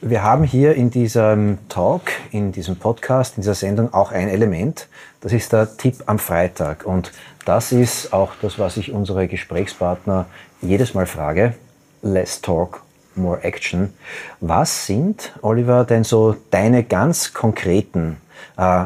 Wir 0.00 0.22
haben 0.22 0.44
hier 0.44 0.76
in 0.76 0.90
diesem 0.90 1.58
Talk, 1.68 2.02
in 2.30 2.52
diesem 2.52 2.76
Podcast, 2.76 3.36
in 3.36 3.42
dieser 3.42 3.56
Sendung 3.56 3.92
auch 3.92 4.12
ein 4.12 4.28
Element. 4.28 4.86
Das 5.20 5.32
ist 5.32 5.52
der 5.52 5.76
Tipp 5.76 6.04
am 6.06 6.20
Freitag. 6.20 6.86
Und 6.86 7.10
das 7.44 7.72
ist 7.72 8.12
auch 8.12 8.30
das, 8.40 8.60
was 8.60 8.76
ich 8.76 8.92
unsere 8.92 9.26
Gesprächspartner 9.26 10.26
jedes 10.62 10.94
Mal 10.94 11.06
frage. 11.06 11.54
Less 12.02 12.40
talk, 12.40 12.82
more 13.16 13.42
action. 13.42 13.92
Was 14.40 14.86
sind, 14.86 15.32
Oliver, 15.42 15.84
denn 15.84 16.04
so 16.04 16.36
deine 16.52 16.84
ganz 16.84 17.34
konkreten 17.34 18.18
äh, 18.56 18.84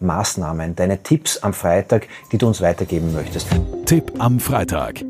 Maßnahmen, 0.00 0.76
deine 0.76 1.02
Tipps 1.02 1.38
am 1.38 1.54
Freitag, 1.54 2.06
die 2.32 2.36
du 2.36 2.48
uns 2.48 2.60
weitergeben 2.60 3.14
möchtest? 3.14 3.46
Tipp 3.84 4.12
am 4.18 4.40
Freitag. 4.40 5.04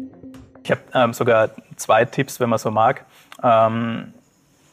Ich 0.64 0.70
habe 0.72 0.80
ähm, 0.94 1.12
sogar 1.12 1.50
zwei 1.76 2.04
Tipps, 2.04 2.40
wenn 2.40 2.48
man 2.48 2.58
so 2.58 2.72
mag. 2.72 3.04
Ähm, 3.40 4.12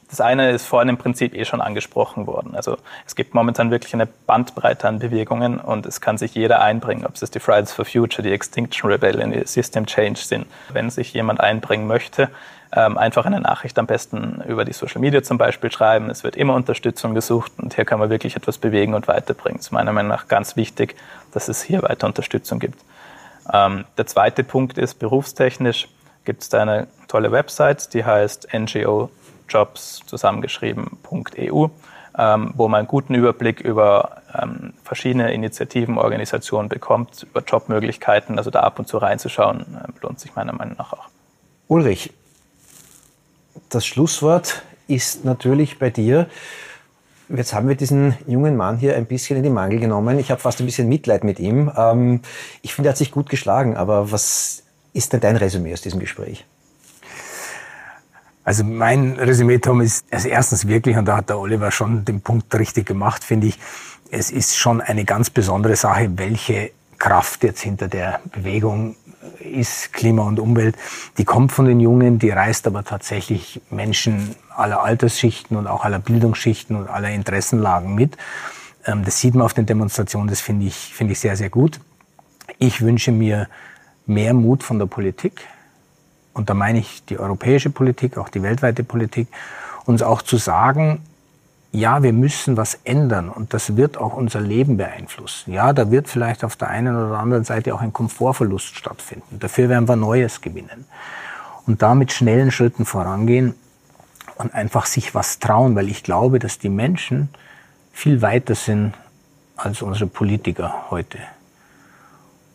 das 0.09 0.19
eine 0.21 0.49
ist 0.51 0.65
vorhin 0.65 0.89
im 0.89 0.97
Prinzip 0.97 1.35
eh 1.35 1.45
schon 1.45 1.61
angesprochen 1.61 2.25
worden. 2.25 2.55
Also 2.55 2.77
es 3.05 3.15
gibt 3.15 3.35
momentan 3.35 3.69
wirklich 3.69 3.93
eine 3.93 4.07
Bandbreite 4.07 4.87
an 4.87 4.99
Bewegungen 4.99 5.59
und 5.59 5.85
es 5.85 6.01
kann 6.01 6.17
sich 6.17 6.33
jeder 6.33 6.61
einbringen, 6.61 7.05
ob 7.05 7.13
es 7.13 7.29
die 7.29 7.39
Fridays 7.39 7.71
for 7.71 7.85
Future, 7.85 8.23
die 8.23 8.33
Extinction 8.33 8.91
Rebellion, 8.91 9.31
die 9.31 9.45
System 9.45 9.85
Change 9.85 10.19
sind. 10.19 10.47
Wenn 10.73 10.89
sich 10.89 11.13
jemand 11.13 11.39
einbringen 11.39 11.85
möchte, 11.85 12.29
ähm, 12.73 12.97
einfach 12.97 13.25
eine 13.25 13.39
Nachricht 13.39 13.77
am 13.77 13.85
besten 13.85 14.41
über 14.47 14.65
die 14.65 14.73
Social 14.73 14.99
Media 14.99 15.21
zum 15.21 15.37
Beispiel 15.37 15.71
schreiben. 15.71 16.09
Es 16.09 16.23
wird 16.23 16.35
immer 16.35 16.55
Unterstützung 16.55 17.13
gesucht 17.13 17.51
und 17.57 17.75
hier 17.75 17.85
kann 17.85 17.99
man 17.99 18.09
wirklich 18.09 18.35
etwas 18.35 18.57
bewegen 18.57 18.95
und 18.95 19.07
weiterbringen. 19.07 19.59
Es 19.59 19.67
ist 19.67 19.71
meiner 19.71 19.93
Meinung 19.93 20.09
nach 20.09 20.27
ganz 20.27 20.55
wichtig, 20.55 20.95
dass 21.31 21.47
es 21.47 21.61
hier 21.61 21.83
weiter 21.83 22.07
Unterstützung 22.07 22.59
gibt. 22.59 22.79
Ähm, 23.53 23.85
der 23.97 24.07
zweite 24.07 24.43
Punkt 24.43 24.77
ist, 24.77 24.95
berufstechnisch 24.95 25.89
gibt 26.25 26.43
es 26.43 26.49
da 26.49 26.61
eine 26.61 26.87
tolle 27.07 27.31
Website, 27.31 27.93
die 27.93 28.05
heißt 28.05 28.47
ngojobs 28.53 30.01
zusammengeschrieben.eu, 30.05 31.67
ähm, 32.17 32.53
wo 32.55 32.67
man 32.67 32.79
einen 32.79 32.87
guten 32.87 33.15
Überblick 33.15 33.59
über 33.61 34.21
ähm, 34.39 34.73
verschiedene 34.83 35.33
Initiativen, 35.33 35.97
Organisationen 35.97 36.69
bekommt, 36.69 37.23
über 37.23 37.41
Jobmöglichkeiten. 37.41 38.37
Also 38.37 38.51
da 38.51 38.61
ab 38.61 38.79
und 38.79 38.87
zu 38.87 38.97
reinzuschauen, 38.97 39.61
äh, 39.61 40.01
lohnt 40.01 40.19
sich 40.19 40.35
meiner 40.35 40.53
Meinung 40.53 40.75
nach 40.77 40.93
auch. 40.93 41.09
Ulrich, 41.67 42.13
das 43.69 43.85
Schlusswort 43.85 44.63
ist 44.87 45.25
natürlich 45.25 45.79
bei 45.79 45.89
dir. 45.89 46.27
Jetzt 47.35 47.53
haben 47.53 47.67
wir 47.67 47.75
diesen 47.75 48.17
jungen 48.27 48.57
Mann 48.57 48.77
hier 48.77 48.95
ein 48.95 49.05
bisschen 49.05 49.37
in 49.37 49.43
die 49.43 49.49
Mangel 49.49 49.79
genommen. 49.79 50.19
Ich 50.19 50.31
habe 50.31 50.41
fast 50.41 50.59
ein 50.59 50.65
bisschen 50.65 50.89
Mitleid 50.89 51.23
mit 51.23 51.39
ihm. 51.39 51.71
Ähm, 51.77 52.21
ich 52.61 52.73
finde, 52.73 52.89
er 52.89 52.91
hat 52.91 52.97
sich 52.97 53.11
gut 53.11 53.29
geschlagen. 53.29 53.77
Aber 53.77 54.11
was 54.11 54.63
ist 54.93 55.13
denn 55.13 55.21
dein 55.21 55.37
Resümee 55.37 55.73
aus 55.73 55.81
diesem 55.81 55.99
Gespräch? 55.99 56.45
Also 58.43 58.63
mein 58.63 59.13
Resümee, 59.13 59.59
Tom, 59.59 59.81
ist 59.81 60.05
also 60.11 60.27
erstens 60.27 60.67
wirklich, 60.67 60.97
und 60.97 61.05
da 61.05 61.17
hat 61.17 61.29
der 61.29 61.39
Oliver 61.39 61.71
schon 61.71 62.05
den 62.05 62.21
Punkt 62.21 62.53
richtig 62.55 62.87
gemacht, 62.87 63.23
finde 63.23 63.47
ich, 63.47 63.59
es 64.09 64.31
ist 64.31 64.57
schon 64.57 64.81
eine 64.81 65.05
ganz 65.05 65.29
besondere 65.29 65.75
Sache, 65.75 66.09
welche 66.17 66.71
Kraft 66.97 67.43
jetzt 67.43 67.61
hinter 67.61 67.87
der 67.87 68.19
Bewegung 68.31 68.95
ist 69.39 69.93
Klima 69.93 70.23
und 70.23 70.39
Umwelt, 70.39 70.75
die 71.17 71.25
kommt 71.25 71.51
von 71.51 71.65
den 71.65 71.79
Jungen, 71.79 72.19
die 72.19 72.29
reißt 72.29 72.67
aber 72.67 72.83
tatsächlich 72.83 73.61
Menschen 73.69 74.35
aller 74.55 74.83
Altersschichten 74.83 75.57
und 75.57 75.67
auch 75.67 75.83
aller 75.83 75.99
Bildungsschichten 75.99 76.75
und 76.75 76.89
aller 76.89 77.09
Interessenlagen 77.09 77.95
mit. 77.95 78.17
Ähm, 78.85 79.03
das 79.05 79.19
sieht 79.19 79.35
man 79.35 79.45
auf 79.45 79.53
den 79.53 79.65
Demonstrationen, 79.65 80.27
das 80.27 80.41
finde 80.41 80.65
ich, 80.65 80.75
finde 80.75 81.13
ich 81.13 81.19
sehr, 81.19 81.35
sehr 81.37 81.49
gut. 81.49 81.79
Ich 82.59 82.81
wünsche 82.81 83.11
mir 83.11 83.47
mehr 84.05 84.33
Mut 84.33 84.63
von 84.63 84.79
der 84.79 84.85
Politik. 84.85 85.47
Und 86.33 86.49
da 86.49 86.53
meine 86.53 86.79
ich 86.79 87.03
die 87.05 87.19
europäische 87.19 87.69
Politik, 87.69 88.17
auch 88.17 88.29
die 88.29 88.41
weltweite 88.41 88.83
Politik, 88.83 89.27
uns 89.85 90.01
auch 90.01 90.21
zu 90.21 90.37
sagen, 90.37 91.01
ja, 91.71 92.03
wir 92.03 92.11
müssen 92.11 92.57
was 92.57 92.79
ändern 92.83 93.29
und 93.29 93.53
das 93.53 93.77
wird 93.77 93.97
auch 93.97 94.13
unser 94.13 94.41
Leben 94.41 94.75
beeinflussen. 94.75 95.53
Ja, 95.53 95.71
da 95.71 95.89
wird 95.89 96.09
vielleicht 96.09 96.43
auf 96.43 96.57
der 96.57 96.67
einen 96.67 96.95
oder 96.95 97.17
anderen 97.17 97.45
Seite 97.45 97.73
auch 97.73 97.81
ein 97.81 97.93
Komfortverlust 97.93 98.75
stattfinden. 98.75 99.39
Dafür 99.39 99.69
werden 99.69 99.87
wir 99.87 99.95
Neues 99.95 100.41
gewinnen. 100.41 100.85
Und 101.65 101.81
da 101.81 101.95
mit 101.95 102.11
schnellen 102.11 102.51
Schritten 102.51 102.85
vorangehen 102.85 103.55
und 104.35 104.53
einfach 104.53 104.85
sich 104.85 105.15
was 105.15 105.39
trauen, 105.39 105.75
weil 105.75 105.87
ich 105.87 106.03
glaube, 106.03 106.39
dass 106.39 106.59
die 106.59 106.69
Menschen 106.69 107.29
viel 107.93 108.21
weiter 108.21 108.55
sind 108.55 108.93
als 109.55 109.81
unsere 109.81 110.07
Politiker 110.07 110.89
heute. 110.89 111.19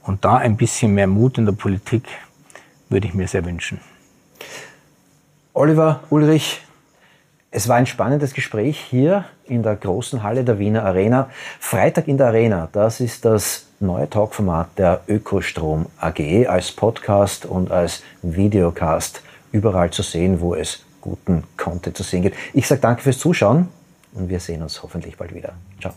Und 0.03 0.25
da 0.25 0.37
ein 0.37 0.57
bisschen 0.57 0.93
mehr 0.93 1.07
Mut 1.07 1.39
in 1.39 1.47
der 1.47 1.53
Politik 1.53 2.07
würde 2.89 3.07
ich 3.07 3.15
mir 3.15 3.29
sehr 3.29 3.45
wünschen. 3.45 3.81
Oliver, 5.55 6.01
Ulrich, 6.11 6.66
es 7.57 7.69
war 7.69 7.77
ein 7.77 7.87
spannendes 7.87 8.35
Gespräch 8.35 8.79
hier 8.79 9.25
in 9.47 9.63
der 9.63 9.77
großen 9.77 10.23
Halle 10.23 10.45
der 10.45 10.59
Wiener 10.59 10.85
Arena. 10.85 11.31
Freitag 11.59 12.07
in 12.07 12.19
der 12.19 12.27
Arena, 12.27 12.69
das 12.71 13.01
ist 13.01 13.25
das 13.25 13.69
neue 13.81 14.11
Talkformat 14.11 14.69
der 14.77 15.01
Ökostrom 15.09 15.87
AG 15.99 16.47
als 16.49 16.71
Podcast 16.71 17.47
und 17.47 17.71
als 17.71 18.03
Videocast 18.21 19.23
überall 19.53 19.91
zu 19.91 20.03
sehen, 20.03 20.43
wo 20.43 20.55
es 20.55 20.85
guten 21.01 21.45
Content 21.57 21.97
zu 21.97 22.03
sehen 22.03 22.21
gibt. 22.21 22.37
Ich 22.53 22.69
sage 22.69 22.83
danke 22.83 23.01
fürs 23.01 23.19
Zuschauen 23.19 23.69
und 24.13 24.29
wir 24.29 24.39
sehen 24.39 24.61
uns 24.61 24.83
hoffentlich 24.83 25.17
bald 25.17 25.35
wieder. 25.35 25.55
Ciao. 25.81 25.95